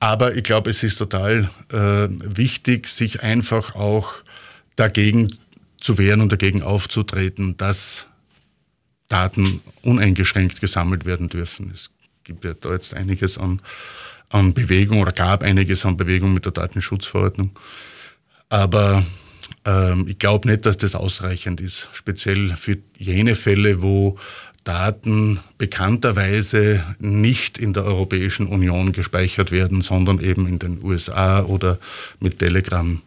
Aber 0.00 0.36
ich 0.36 0.42
glaube, 0.42 0.70
es 0.70 0.82
ist 0.82 0.96
total 0.96 1.48
äh, 1.72 2.08
wichtig, 2.36 2.88
sich 2.88 3.22
einfach 3.22 3.74
auch 3.74 4.14
dagegen 4.76 5.28
zu 5.80 5.98
wehren 5.98 6.20
und 6.20 6.32
dagegen 6.32 6.62
aufzutreten, 6.62 7.56
dass 7.56 8.06
Daten 9.08 9.60
uneingeschränkt 9.82 10.60
gesammelt 10.60 11.04
werden 11.04 11.28
dürfen. 11.28 11.70
Es 11.72 11.90
gibt 12.24 12.44
ja 12.44 12.54
da 12.54 12.72
jetzt 12.72 12.94
einiges 12.94 13.38
an, 13.38 13.60
an 14.30 14.54
Bewegung 14.54 15.00
oder 15.00 15.12
gab 15.12 15.42
einiges 15.42 15.84
an 15.86 15.96
Bewegung 15.96 16.34
mit 16.34 16.44
der 16.44 16.52
Datenschutzverordnung. 16.52 17.50
Aber 18.48 19.04
ähm, 19.64 20.06
ich 20.08 20.18
glaube 20.18 20.48
nicht, 20.48 20.66
dass 20.66 20.76
das 20.76 20.94
ausreichend 20.94 21.60
ist, 21.60 21.88
speziell 21.92 22.56
für 22.56 22.78
jene 22.96 23.34
Fälle, 23.34 23.82
wo 23.82 24.18
Daten 24.64 25.40
bekannterweise 25.58 26.82
nicht 26.98 27.58
in 27.58 27.72
der 27.72 27.84
Europäischen 27.84 28.46
Union 28.46 28.92
gespeichert 28.92 29.52
werden, 29.52 29.82
sondern 29.82 30.20
eben 30.20 30.46
in 30.48 30.58
den 30.58 30.82
USA 30.82 31.42
oder 31.42 31.78
mit 32.18 32.38
Telegram 32.38 33.00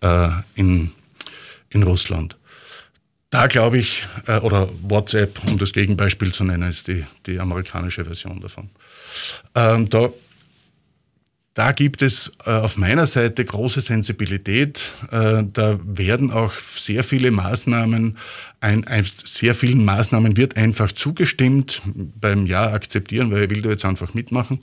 äh, 0.00 0.28
in, 0.54 0.92
in 1.70 1.82
Russland. 1.82 2.36
Da 3.30 3.46
glaube 3.46 3.78
ich, 3.78 4.06
äh, 4.26 4.38
oder 4.40 4.68
WhatsApp, 4.82 5.40
um 5.48 5.58
das 5.58 5.72
Gegenbeispiel 5.72 6.32
zu 6.32 6.44
nennen, 6.44 6.68
ist 6.68 6.86
die, 6.86 7.04
die 7.26 7.40
amerikanische 7.40 8.04
Version 8.04 8.40
davon. 8.40 8.68
Ähm, 9.54 9.88
da, 9.88 10.10
da 11.54 11.72
gibt 11.72 12.00
es 12.00 12.32
äh, 12.46 12.50
auf 12.50 12.78
meiner 12.78 13.06
Seite 13.06 13.44
große 13.44 13.82
Sensibilität. 13.82 14.80
Äh, 15.10 15.44
da 15.52 15.78
werden 15.84 16.30
auch 16.30 16.54
sehr 16.54 17.04
viele 17.04 17.30
Maßnahmen, 17.30 18.16
ein, 18.60 18.86
ein, 18.86 19.04
sehr 19.24 19.54
vielen 19.54 19.84
Maßnahmen 19.84 20.38
wird 20.38 20.56
einfach 20.56 20.92
zugestimmt 20.92 21.82
beim 22.18 22.46
Ja 22.46 22.72
akzeptieren, 22.72 23.30
weil 23.30 23.42
er 23.42 23.50
will 23.50 23.60
da 23.60 23.68
jetzt 23.68 23.84
einfach 23.84 24.14
mitmachen, 24.14 24.60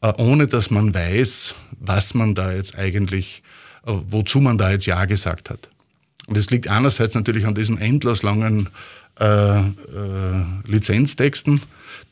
äh, 0.00 0.12
ohne 0.16 0.48
dass 0.48 0.70
man 0.70 0.92
weiß, 0.92 1.54
was 1.78 2.14
man 2.14 2.34
da 2.34 2.52
jetzt 2.52 2.76
eigentlich, 2.76 3.42
wozu 3.84 4.40
man 4.40 4.58
da 4.58 4.72
jetzt 4.72 4.86
Ja 4.86 5.04
gesagt 5.04 5.48
hat. 5.48 5.68
Und 6.26 6.36
es 6.36 6.50
liegt 6.50 6.66
einerseits 6.66 7.14
natürlich 7.14 7.46
an 7.46 7.54
diesen 7.54 7.78
endlos 7.78 8.24
langen 8.24 8.68
Lizenztexten, 10.66 11.62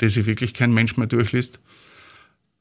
die 0.00 0.08
sich 0.08 0.24
wirklich 0.24 0.54
kein 0.54 0.72
Mensch 0.72 0.96
mehr 0.96 1.06
durchliest. 1.06 1.58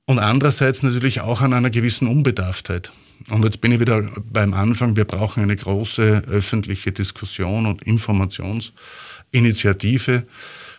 Und 0.06 0.20
andererseits 0.20 0.84
natürlich 0.84 1.22
auch 1.22 1.40
an 1.42 1.54
einer 1.54 1.70
gewissen 1.70 2.08
Unbedarftheit. 2.08 2.92
Und 3.30 3.46
jetzt 3.46 3.62
bin 3.62 3.72
ich 3.72 3.80
wieder 3.80 4.02
beim 4.32 4.54
Anfang, 4.54 4.98
wir 4.98 5.06
brauchen 5.06 5.44
eine 5.44 5.56
große 5.56 6.24
öffentliche 6.28 6.92
Diskussion 6.92 7.66
und 7.66 7.84
Informationsinitiative 7.84 10.26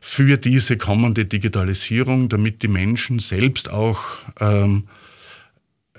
für 0.03 0.37
diese 0.37 0.77
kommende 0.77 1.25
Digitalisierung, 1.25 2.29
damit 2.29 2.63
die 2.63 2.69
Menschen 2.69 3.19
selbst 3.19 3.71
auch 3.71 4.03
ähm, 4.41 4.85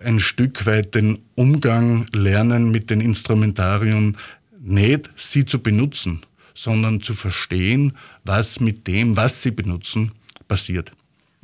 ein 0.03 0.19
Stück 0.19 0.67
weit 0.67 0.93
den 0.93 1.17
Umgang 1.33 2.05
lernen 2.13 2.69
mit 2.69 2.91
den 2.91 3.01
Instrumentarien 3.01 4.17
nicht 4.61 5.09
sie 5.15 5.45
zu 5.45 5.57
benutzen, 5.59 6.21
sondern 6.53 7.01
zu 7.01 7.15
verstehen, 7.15 7.97
was 8.23 8.59
mit 8.59 8.85
dem, 8.85 9.17
was 9.17 9.41
sie 9.41 9.49
benutzen, 9.51 10.11
passiert. 10.47 10.91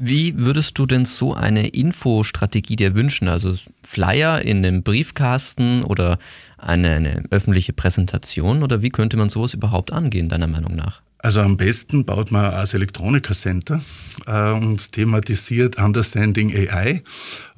Wie 0.03 0.35
würdest 0.35 0.79
du 0.79 0.87
denn 0.87 1.05
so 1.05 1.35
eine 1.35 1.67
Infostrategie 1.67 2.75
dir 2.75 2.95
wünschen? 2.95 3.27
Also 3.27 3.55
Flyer 3.87 4.41
in 4.41 4.65
einem 4.65 4.81
Briefkasten 4.81 5.83
oder 5.83 6.17
eine, 6.57 6.95
eine, 6.95 7.23
öffentliche 7.29 7.71
Präsentation? 7.71 8.63
Oder 8.63 8.81
wie 8.81 8.89
könnte 8.89 9.15
man 9.15 9.29
sowas 9.29 9.53
überhaupt 9.53 9.93
angehen, 9.93 10.27
deiner 10.27 10.47
Meinung 10.47 10.75
nach? 10.75 11.03
Also 11.19 11.41
am 11.41 11.55
besten 11.55 12.03
baut 12.03 12.31
man 12.31 12.45
als 12.45 12.73
Electronica 12.73 13.35
Center 13.35 13.79
äh, 14.25 14.53
und 14.53 14.91
thematisiert 14.91 15.77
Understanding 15.77 16.51
AI 16.51 17.03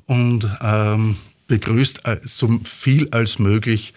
und 0.08 0.46
ähm, 0.62 1.16
begrüßt 1.48 2.02
so 2.24 2.60
viel 2.66 3.08
als 3.12 3.40
möglich 3.40 3.94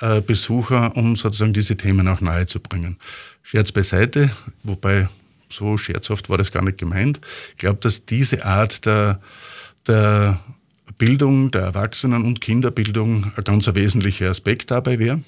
äh, 0.00 0.22
Besucher, 0.22 0.96
um 0.96 1.14
sozusagen 1.14 1.52
diese 1.52 1.76
Themen 1.76 2.08
auch 2.08 2.22
nahe 2.22 2.46
zu 2.46 2.58
bringen. 2.58 2.96
Scherz 3.42 3.70
beiseite, 3.70 4.30
wobei 4.62 5.08
so 5.52 5.76
scherzhaft 5.76 6.28
war 6.28 6.38
das 6.38 6.52
gar 6.52 6.62
nicht 6.62 6.78
gemeint. 6.78 7.20
Ich 7.50 7.58
glaube, 7.58 7.80
dass 7.80 8.04
diese 8.04 8.44
Art 8.44 8.86
der, 8.86 9.20
der 9.86 10.40
Bildung 10.98 11.50
der 11.50 11.62
Erwachsenen- 11.62 12.24
und 12.24 12.40
Kinderbildung 12.40 13.32
ein 13.36 13.44
ganz 13.44 13.72
wesentlicher 13.72 14.30
Aspekt 14.30 14.70
dabei 14.70 14.98
wäre. 14.98 15.22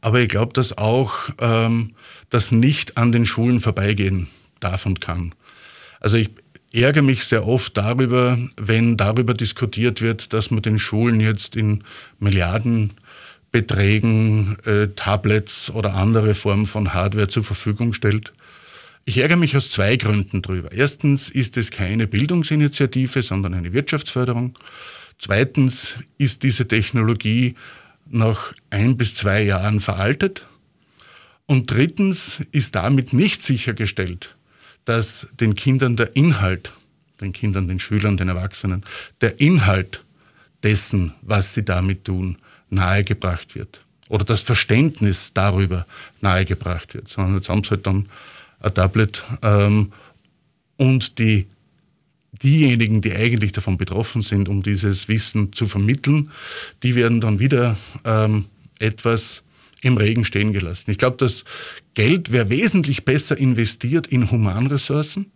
Aber 0.00 0.20
ich 0.20 0.28
glaube, 0.28 0.52
dass 0.52 0.76
auch 0.76 1.30
ähm, 1.38 1.94
das 2.30 2.52
nicht 2.52 2.96
an 2.96 3.12
den 3.12 3.26
Schulen 3.26 3.60
vorbeigehen 3.60 4.28
darf 4.60 4.86
und 4.86 5.00
kann. 5.00 5.34
Also 6.00 6.16
ich, 6.16 6.30
ärgere 6.72 7.02
mich 7.02 7.24
sehr 7.24 7.46
oft 7.46 7.76
darüber, 7.76 8.38
wenn 8.56 8.96
darüber 8.96 9.34
diskutiert 9.34 10.00
wird, 10.00 10.32
dass 10.32 10.50
man 10.50 10.62
den 10.62 10.78
Schulen 10.78 11.20
jetzt 11.20 11.54
in 11.56 11.84
Milliardenbeträgen 12.18 14.56
äh, 14.64 14.88
Tablets 14.96 15.70
oder 15.70 15.92
andere 15.94 16.32
Formen 16.34 16.64
von 16.66 16.94
Hardware 16.94 17.28
zur 17.28 17.44
Verfügung 17.44 17.92
stellt. 17.92 18.32
Ich 19.04 19.18
ärgere 19.18 19.36
mich 19.36 19.56
aus 19.56 19.70
zwei 19.70 19.96
Gründen 19.96 20.42
drüber. 20.42 20.70
Erstens 20.70 21.28
ist 21.28 21.56
es 21.56 21.70
keine 21.70 22.06
Bildungsinitiative, 22.06 23.22
sondern 23.22 23.54
eine 23.54 23.72
Wirtschaftsförderung. 23.72 24.56
Zweitens 25.18 25.96
ist 26.18 26.44
diese 26.44 26.68
Technologie 26.68 27.54
nach 28.08 28.52
ein 28.70 28.96
bis 28.96 29.14
zwei 29.14 29.42
Jahren 29.42 29.80
veraltet. 29.80 30.46
Und 31.46 31.70
drittens 31.70 32.40
ist 32.52 32.76
damit 32.76 33.12
nicht 33.12 33.42
sichergestellt, 33.42 34.36
dass 34.84 35.28
den 35.40 35.54
Kindern 35.54 35.96
der 35.96 36.14
Inhalt, 36.14 36.72
den 37.20 37.32
Kindern, 37.32 37.66
den 37.66 37.80
Schülern, 37.80 38.16
den 38.16 38.28
Erwachsenen, 38.28 38.84
der 39.20 39.40
Inhalt 39.40 40.04
dessen, 40.62 41.14
was 41.22 41.54
sie 41.54 41.64
damit 41.64 42.04
tun, 42.04 42.36
nahegebracht 42.70 43.56
wird. 43.56 43.84
Oder 44.08 44.24
das 44.24 44.42
Verständnis 44.42 45.32
darüber 45.34 45.86
nahegebracht 46.20 46.94
wird. 46.94 47.08
Sondern 47.08 47.34
jetzt 47.34 47.48
haben 47.48 47.64
sie 47.64 47.70
halt 47.70 47.86
dann 47.86 48.08
ein 48.62 48.74
Tablet 48.74 49.24
ähm, 49.42 49.92
und 50.76 51.18
die, 51.18 51.46
diejenigen, 52.42 53.00
die 53.00 53.12
eigentlich 53.12 53.52
davon 53.52 53.76
betroffen 53.76 54.22
sind, 54.22 54.48
um 54.48 54.62
dieses 54.62 55.08
Wissen 55.08 55.52
zu 55.52 55.66
vermitteln, 55.66 56.30
die 56.82 56.94
werden 56.94 57.20
dann 57.20 57.38
wieder 57.38 57.76
ähm, 58.04 58.46
etwas 58.78 59.42
im 59.82 59.96
Regen 59.96 60.24
stehen 60.24 60.52
gelassen. 60.52 60.90
Ich 60.90 60.98
glaube, 60.98 61.16
das 61.18 61.44
Geld 61.94 62.32
wäre 62.32 62.50
wesentlich 62.50 63.04
besser 63.04 63.36
investiert 63.36 64.06
in 64.06 64.30
Humanressourcen, 64.30 65.30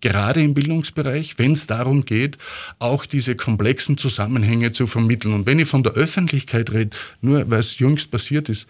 gerade 0.00 0.42
im 0.42 0.54
Bildungsbereich, 0.54 1.38
wenn 1.38 1.52
es 1.52 1.66
darum 1.68 2.04
geht, 2.04 2.36
auch 2.80 3.06
diese 3.06 3.36
komplexen 3.36 3.96
Zusammenhänge 3.96 4.72
zu 4.72 4.88
vermitteln. 4.88 5.32
Und 5.32 5.46
wenn 5.46 5.60
ich 5.60 5.68
von 5.68 5.84
der 5.84 5.92
Öffentlichkeit 5.92 6.72
rede, 6.72 6.96
nur 7.20 7.48
weil 7.48 7.60
es 7.60 7.78
jüngst 7.78 8.10
passiert 8.10 8.48
ist, 8.48 8.66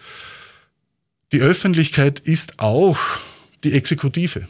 die 1.31 1.41
Öffentlichkeit 1.41 2.19
ist 2.19 2.59
auch 2.59 2.99
die 3.63 3.73
Exekutive. 3.73 4.47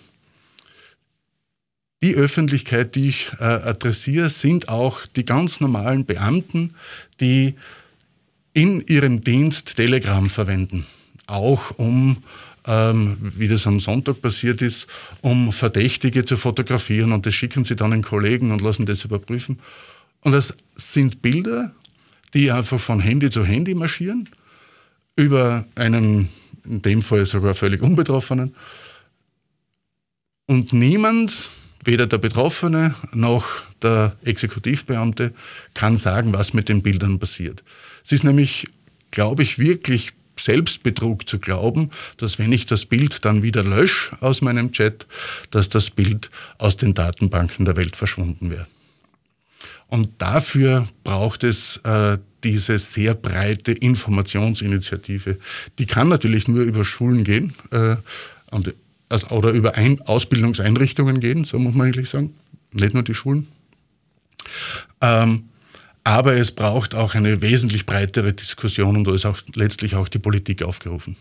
Die 2.02 2.16
Öffentlichkeit, 2.16 2.96
die 2.96 3.10
ich 3.10 3.32
äh, 3.40 3.44
adressiere, 3.44 4.30
sind 4.30 4.68
auch 4.68 5.06
die 5.08 5.26
ganz 5.26 5.62
normalen 5.62 6.06
Beamten, 6.06 6.76
die 7.20 7.56
in 8.54 8.86
ihrem 8.88 9.24
Dienst 9.24 9.76
Telegram 9.78 10.30
verwenden, 10.30 10.86
auch 11.28 11.72
um 11.78 12.18
ähm, 12.66 13.18
wie 13.20 13.48
das 13.48 13.68
am 13.68 13.80
Sonntag 13.80 14.22
passiert 14.22 14.62
ist, 14.62 14.88
um 15.22 15.52
Verdächtige 15.52 16.26
zu 16.26 16.38
fotografieren 16.38 17.12
und 17.12 17.26
das 17.26 17.34
schicken 17.34 17.66
sie 17.66 17.76
dann 17.76 17.92
den 17.92 18.04
Kollegen 18.04 18.52
und 18.52 18.62
lassen 18.62 18.86
das 18.86 19.04
überprüfen. 19.04 19.60
Und 20.22 20.32
das 20.32 20.54
sind 20.76 21.22
Bilder, 21.22 21.74
die 22.34 22.52
einfach 22.52 22.80
von 22.80 23.00
Handy 23.00 23.30
zu 23.30 23.46
Handy 23.46 23.76
marschieren, 23.76 24.30
über 25.16 25.66
einen, 25.76 26.30
in 26.66 26.82
dem 26.82 27.02
Fall 27.02 27.26
sogar 27.26 27.54
völlig 27.54 27.82
Unbetroffenen. 27.82 28.56
Und 30.46 30.74
niemand, 30.74 31.50
weder 31.84 32.08
der 32.08 32.18
Betroffene 32.18 32.96
noch 33.14 33.48
der 33.82 34.16
Exekutivbeamte, 34.24 35.34
kann 35.74 35.98
sagen, 35.98 36.34
was 36.34 36.54
mit 36.54 36.70
den 36.70 36.82
Bildern 36.82 37.20
passiert. 37.20 37.64
Es 38.04 38.12
ist 38.12 38.24
nämlich, 38.24 38.68
glaube 39.12 39.44
ich, 39.44 39.60
wirklich 39.60 40.12
Selbstbetrug 40.38 41.28
zu 41.28 41.40
glauben, 41.40 41.92
dass 42.18 42.40
wenn 42.40 42.52
ich 42.52 42.66
das 42.66 42.86
Bild 42.86 43.24
dann 43.26 43.44
wieder 43.44 43.64
lösche 43.64 44.18
aus 44.22 44.42
meinem 44.42 44.72
Chat, 44.72 45.06
dass 45.52 45.70
das 45.70 45.90
Bild 45.90 46.30
aus 46.58 46.76
den 46.76 46.94
Datenbanken 46.94 47.66
der 47.66 47.76
Welt 47.76 47.96
verschwunden 47.96 48.50
wäre. 48.50 48.68
Und 49.88 50.10
dafür 50.18 50.88
braucht 51.04 51.44
es 51.44 51.78
äh, 51.84 52.18
diese 52.44 52.80
sehr 52.80 53.14
breite 53.14 53.72
Informationsinitiative. 53.72 55.38
Die 55.78 55.86
kann 55.86 56.10
natürlich 56.10 56.48
nur 56.48 56.64
über 56.64 56.84
Schulen 56.84 57.24
gehen 57.24 57.54
äh, 57.72 57.96
und, 58.52 58.74
also, 59.14 59.28
oder 59.28 59.52
über 59.52 59.76
Ein 59.76 60.02
Ausbildungseinrichtungen 60.02 61.20
gehen, 61.20 61.46
so 61.46 61.60
muss 61.60 61.74
man 61.74 61.88
eigentlich 61.88 62.10
sagen, 62.10 62.34
nicht 62.72 62.94
nur 62.94 63.04
die 63.04 63.14
Schulen. 63.14 63.48
Ähm, 65.02 65.44
aber 66.04 66.34
es 66.34 66.52
braucht 66.52 66.96
auch 66.96 67.16
eine 67.16 67.42
wesentlich 67.42 67.86
breitere 67.86 68.34
Diskussion 68.34 68.98
und 68.98 69.06
da 69.06 69.14
ist 69.14 69.26
auch 69.26 69.38
letztlich 69.56 69.96
auch 69.96 70.10
die 70.10 70.20
Politik 70.20 70.64
aufgerufen. 70.64 71.16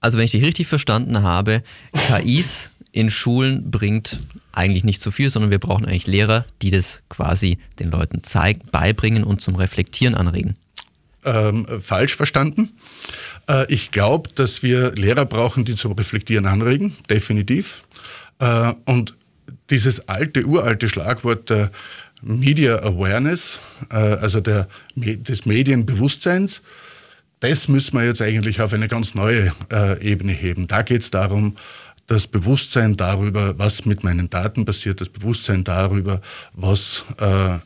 Also 0.00 0.18
wenn 0.18 0.24
ich 0.24 0.32
dich 0.32 0.42
richtig 0.42 0.66
verstanden 0.66 1.22
habe, 1.22 1.62
KIs 1.92 2.70
in 2.92 3.10
Schulen 3.10 3.70
bringt 3.70 4.18
eigentlich 4.52 4.82
nicht 4.82 5.00
so 5.00 5.10
viel, 5.10 5.30
sondern 5.30 5.50
wir 5.50 5.60
brauchen 5.60 5.84
eigentlich 5.84 6.06
Lehrer, 6.06 6.44
die 6.62 6.70
das 6.70 7.02
quasi 7.08 7.58
den 7.78 7.90
Leuten 7.90 8.24
zeigen, 8.24 8.60
beibringen 8.72 9.22
und 9.22 9.40
zum 9.40 9.54
Reflektieren 9.54 10.14
anregen. 10.14 10.56
Ähm, 11.22 11.66
falsch 11.80 12.16
verstanden. 12.16 12.70
Äh, 13.46 13.70
ich 13.72 13.90
glaube, 13.90 14.30
dass 14.34 14.62
wir 14.62 14.92
Lehrer 14.92 15.26
brauchen, 15.26 15.66
die 15.66 15.74
zum 15.74 15.92
Reflektieren 15.92 16.46
anregen, 16.46 16.96
definitiv. 17.10 17.84
Äh, 18.38 18.72
und 18.86 19.14
dieses 19.68 20.08
alte, 20.08 20.46
uralte 20.46 20.88
Schlagwort 20.88 21.50
der 21.50 21.70
Media 22.22 22.76
Awareness, 22.82 23.58
äh, 23.90 23.96
also 23.96 24.40
der, 24.40 24.68
des 24.96 25.46
Medienbewusstseins, 25.46 26.62
das 27.40 27.68
müssen 27.68 27.96
wir 27.98 28.04
jetzt 28.04 28.20
eigentlich 28.20 28.60
auf 28.60 28.72
eine 28.74 28.88
ganz 28.88 29.14
neue 29.14 29.52
äh, 29.72 30.02
Ebene 30.02 30.32
heben. 30.32 30.68
Da 30.68 30.82
geht 30.82 31.02
es 31.02 31.10
darum, 31.10 31.56
das 32.06 32.26
Bewusstsein 32.26 32.96
darüber, 32.96 33.58
was 33.58 33.86
mit 33.86 34.04
meinen 34.04 34.28
Daten 34.28 34.64
passiert, 34.64 35.00
das 35.00 35.08
Bewusstsein 35.08 35.64
darüber, 35.64 36.20
was 36.52 37.04
äh, 37.18 37.58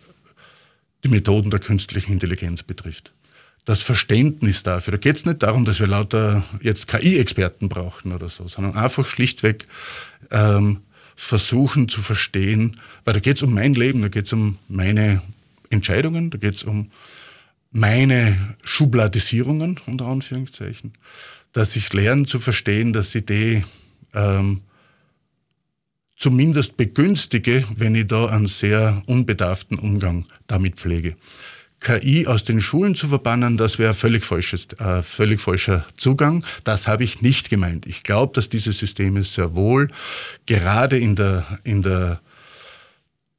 die 1.02 1.08
Methoden 1.08 1.50
der 1.50 1.60
künstlichen 1.60 2.12
Intelligenz 2.12 2.62
betrifft. 2.62 3.12
Das 3.64 3.82
Verständnis 3.82 4.62
dafür. 4.62 4.92
Da 4.92 4.98
geht 4.98 5.16
es 5.16 5.24
nicht 5.24 5.42
darum, 5.42 5.64
dass 5.64 5.80
wir 5.80 5.86
lauter 5.86 6.44
jetzt 6.60 6.88
KI-Experten 6.88 7.68
brauchen 7.68 8.12
oder 8.12 8.28
so, 8.28 8.46
sondern 8.48 8.76
einfach 8.76 9.06
schlichtweg 9.06 9.64
ähm, 10.30 10.80
versuchen 11.16 11.88
zu 11.88 12.02
verstehen, 12.02 12.80
weil 13.04 13.14
da 13.14 13.20
geht 13.20 13.36
es 13.36 13.42
um 13.42 13.54
mein 13.54 13.74
Leben, 13.74 14.02
da 14.02 14.08
geht 14.08 14.26
es 14.26 14.32
um 14.32 14.58
meine 14.68 15.22
Entscheidungen, 15.70 16.30
da 16.30 16.38
geht 16.38 16.56
es 16.56 16.64
um 16.64 16.90
meine 17.70 18.56
Schubladisierungen, 18.62 19.80
unter 19.86 20.06
Anführungszeichen, 20.06 20.92
dass 21.52 21.76
ich 21.76 21.92
lerne 21.92 22.26
zu 22.26 22.38
verstehen, 22.38 22.92
dass 22.92 23.14
ich 23.14 23.26
die 23.26 23.64
ähm, 24.12 24.60
zumindest 26.16 26.76
begünstige, 26.76 27.64
wenn 27.76 27.94
ich 27.94 28.06
da 28.06 28.26
einen 28.26 28.46
sehr 28.46 29.02
unbedarften 29.06 29.78
Umgang 29.78 30.26
damit 30.46 30.76
pflege. 30.76 31.16
KI 31.84 32.26
aus 32.26 32.44
den 32.44 32.60
Schulen 32.60 32.96
zu 32.96 33.06
verbannen, 33.08 33.56
das 33.56 33.78
wäre 33.78 33.94
völlig, 33.94 34.24
äh, 34.32 35.02
völlig 35.02 35.40
falscher 35.40 35.84
Zugang. 35.96 36.44
Das 36.64 36.88
habe 36.88 37.04
ich 37.04 37.22
nicht 37.22 37.50
gemeint. 37.50 37.86
Ich 37.86 38.02
glaube, 38.02 38.32
dass 38.32 38.48
diese 38.48 38.72
Systeme 38.72 39.22
sehr 39.22 39.54
wohl 39.54 39.90
gerade 40.46 40.98
in 40.98 41.14
der, 41.14 41.44
in 41.62 41.82
der 41.82 42.20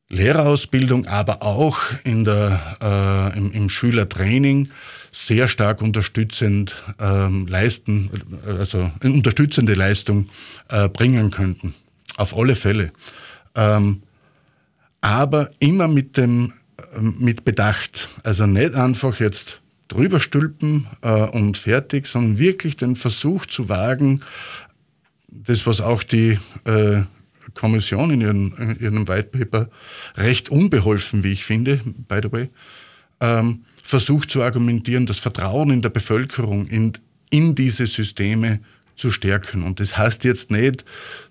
Lehrerausbildung, 0.10 1.08
aber 1.08 1.42
auch 1.42 1.80
in 2.04 2.24
der, 2.24 3.32
äh, 3.34 3.38
im, 3.38 3.52
im 3.52 3.70
Schülertraining 3.70 4.70
sehr 5.12 5.48
stark 5.48 5.82
unterstützend 5.82 6.76
ähm, 7.00 7.48
leisten, 7.48 8.12
also 8.46 8.92
eine 9.00 9.14
unterstützende 9.14 9.74
Leistung 9.74 10.30
äh, 10.70 10.88
bringen 10.88 11.32
könnten. 11.32 11.74
Auf 12.18 12.38
alle 12.38 12.56
Fälle. 12.56 12.92
Ähm, 13.56 14.04
aber 15.02 15.50
immer 15.60 15.88
mit 15.88 16.18
dem 16.18 16.54
mit 17.00 17.46
Bedacht. 17.46 18.10
Also 18.24 18.46
nicht 18.46 18.76
einfach 18.76 19.20
jetzt 19.20 19.62
drüber 19.88 20.20
stülpen 20.20 20.88
äh, 21.02 21.24
und 21.30 21.58
fertig, 21.58 22.08
sondern 22.08 22.40
wirklich 22.40 22.76
den 22.76 22.96
Versuch 22.96 23.46
zu 23.46 23.70
wagen, 23.70 24.22
das, 25.28 25.68
was 25.68 25.82
auch 25.82 26.04
die 26.04 26.40
äh, 26.66 27.04
Kommission 27.54 28.12
in, 28.12 28.22
ihren, 28.22 28.58
in 28.58 28.80
ihrem 28.80 29.08
White 29.08 29.30
Paper 29.30 29.70
recht 30.18 30.50
unbeholfen, 30.50 31.24
wie 31.24 31.34
ich 31.34 31.46
finde, 31.46 31.82
by 32.08 32.20
the 32.24 32.32
way, 32.32 32.50
ähm, 33.20 33.62
versucht 33.82 34.32
zu 34.32 34.42
argumentieren, 34.42 35.06
das 35.06 35.20
Vertrauen 35.20 35.70
in 35.70 35.82
der 35.82 35.90
Bevölkerung 35.90 36.68
in, 36.68 36.94
in 37.30 37.56
diese 37.56 37.86
Systeme 37.86 38.60
zu 38.96 39.12
stärken. 39.12 39.64
Und 39.64 39.80
das 39.80 39.98
heißt 39.98 40.24
jetzt 40.24 40.52
nicht, 40.52 40.86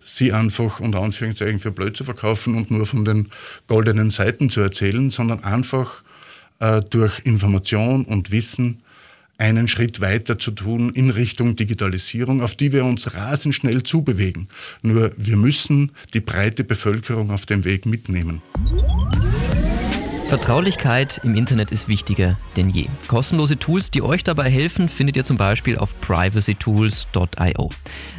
sie 0.05 0.33
einfach 0.33 0.81
unter 0.81 1.01
Anführungszeichen 1.01 1.61
für 1.61 1.73
blöd 1.73 1.97
zu 1.97 2.05
verkaufen 2.05 2.55
und 2.55 2.71
nur 2.71 2.87
von 2.87 3.05
den 3.05 3.31
goldenen 3.67 4.11
Seiten 4.11 4.51
zu 4.51 4.61
erzählen, 4.61 5.11
sondern 5.11 5.45
einfach 5.45 6.03
äh, 6.61 6.81
durch 6.83 7.21
Information 7.25 8.05
und 8.05 8.31
Wissen 8.31 8.79
einen 9.37 9.67
Schritt 9.67 10.01
weiter 10.01 10.39
zu 10.39 10.53
tun 10.53 10.93
in 10.95 11.11
Richtung 11.11 11.57
Digitalisierung, 11.57 12.41
auf 12.41 12.55
die 12.55 12.73
wir 12.73 12.85
uns 12.85 13.15
rasend 13.15 13.55
schnell 13.55 13.83
zubewegen. 13.83 14.49
Nur 14.83 15.12
wir 15.17 15.37
müssen 15.37 15.91
die 16.12 16.21
breite 16.21 16.62
Bevölkerung 16.62 17.31
auf 17.31 17.47
dem 17.47 17.65
Weg 17.65 17.85
mitnehmen. 17.87 18.43
Vertraulichkeit 20.29 21.20
im 21.22 21.35
Internet 21.35 21.70
ist 21.70 21.87
wichtiger 21.87 22.39
denn 22.57 22.70
je. 22.70 22.87
Kostenlose 23.09 23.59
Tools, 23.59 23.91
die 23.91 24.03
euch 24.03 24.25
dabei 24.25 24.51
helfen, 24.51 24.89
findet 24.89 25.16
ihr 25.16 25.25
zum 25.25 25.37
Beispiel 25.37 25.77
auf 25.77 26.01
privacytools.io. 26.01 27.70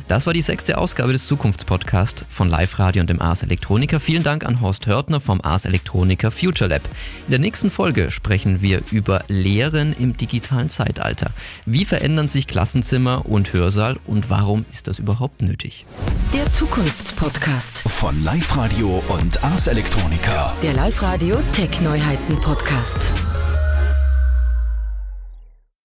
Das 0.08 0.28
war 0.28 0.34
die 0.34 0.42
sechste 0.42 0.78
Ausgabe 0.78 1.14
des 1.14 1.26
Zukunftspodcasts 1.26 2.26
von 2.30 2.48
Live 2.48 2.78
Radio 2.78 3.02
und 3.02 3.10
dem 3.10 3.22
Ars 3.22 3.42
Electronica. 3.42 3.98
Vielen 4.00 4.22
Dank 4.22 4.46
an 4.46 4.62
Horst 4.62 4.86
Hörtner 4.86 5.20
vom 5.20 5.42
Ars 5.42 5.66
Electronica 5.66 6.30
Future 6.30 6.70
Lab. 6.70 6.84
In 7.28 7.32
der 7.32 7.40
nächsten 7.40 7.72
Folge 7.72 8.12
sprechen 8.12 8.62
wir 8.62 8.82
über 8.92 9.24
Lehren 9.28 9.96
im 9.98 10.16
digitalen 10.16 10.70
Zeitalter. 10.70 11.32
Wie 11.66 11.86
verändern 11.86 12.28
sich 12.28 12.46
Klassenzimmer 12.46 13.26
und 13.26 13.52
Hörsaal 13.54 13.98
und 14.06 14.30
warum 14.30 14.66
ist 14.72 14.88
das 14.88 15.00
überhaupt 15.00 15.42
nötig? 15.42 15.86
Der 16.34 16.52
Zukunftspodcast 16.52 17.80
von 17.80 18.24
Live 18.24 18.56
Radio 18.56 19.04
und 19.08 19.44
Ars 19.44 19.68
Electronica. 19.68 20.54
Der 20.62 20.74
Live 20.74 21.02
Radio 21.02 21.40
Tech 21.54 21.82
Neuheiten 21.82 22.36
Podcast. 22.42 23.00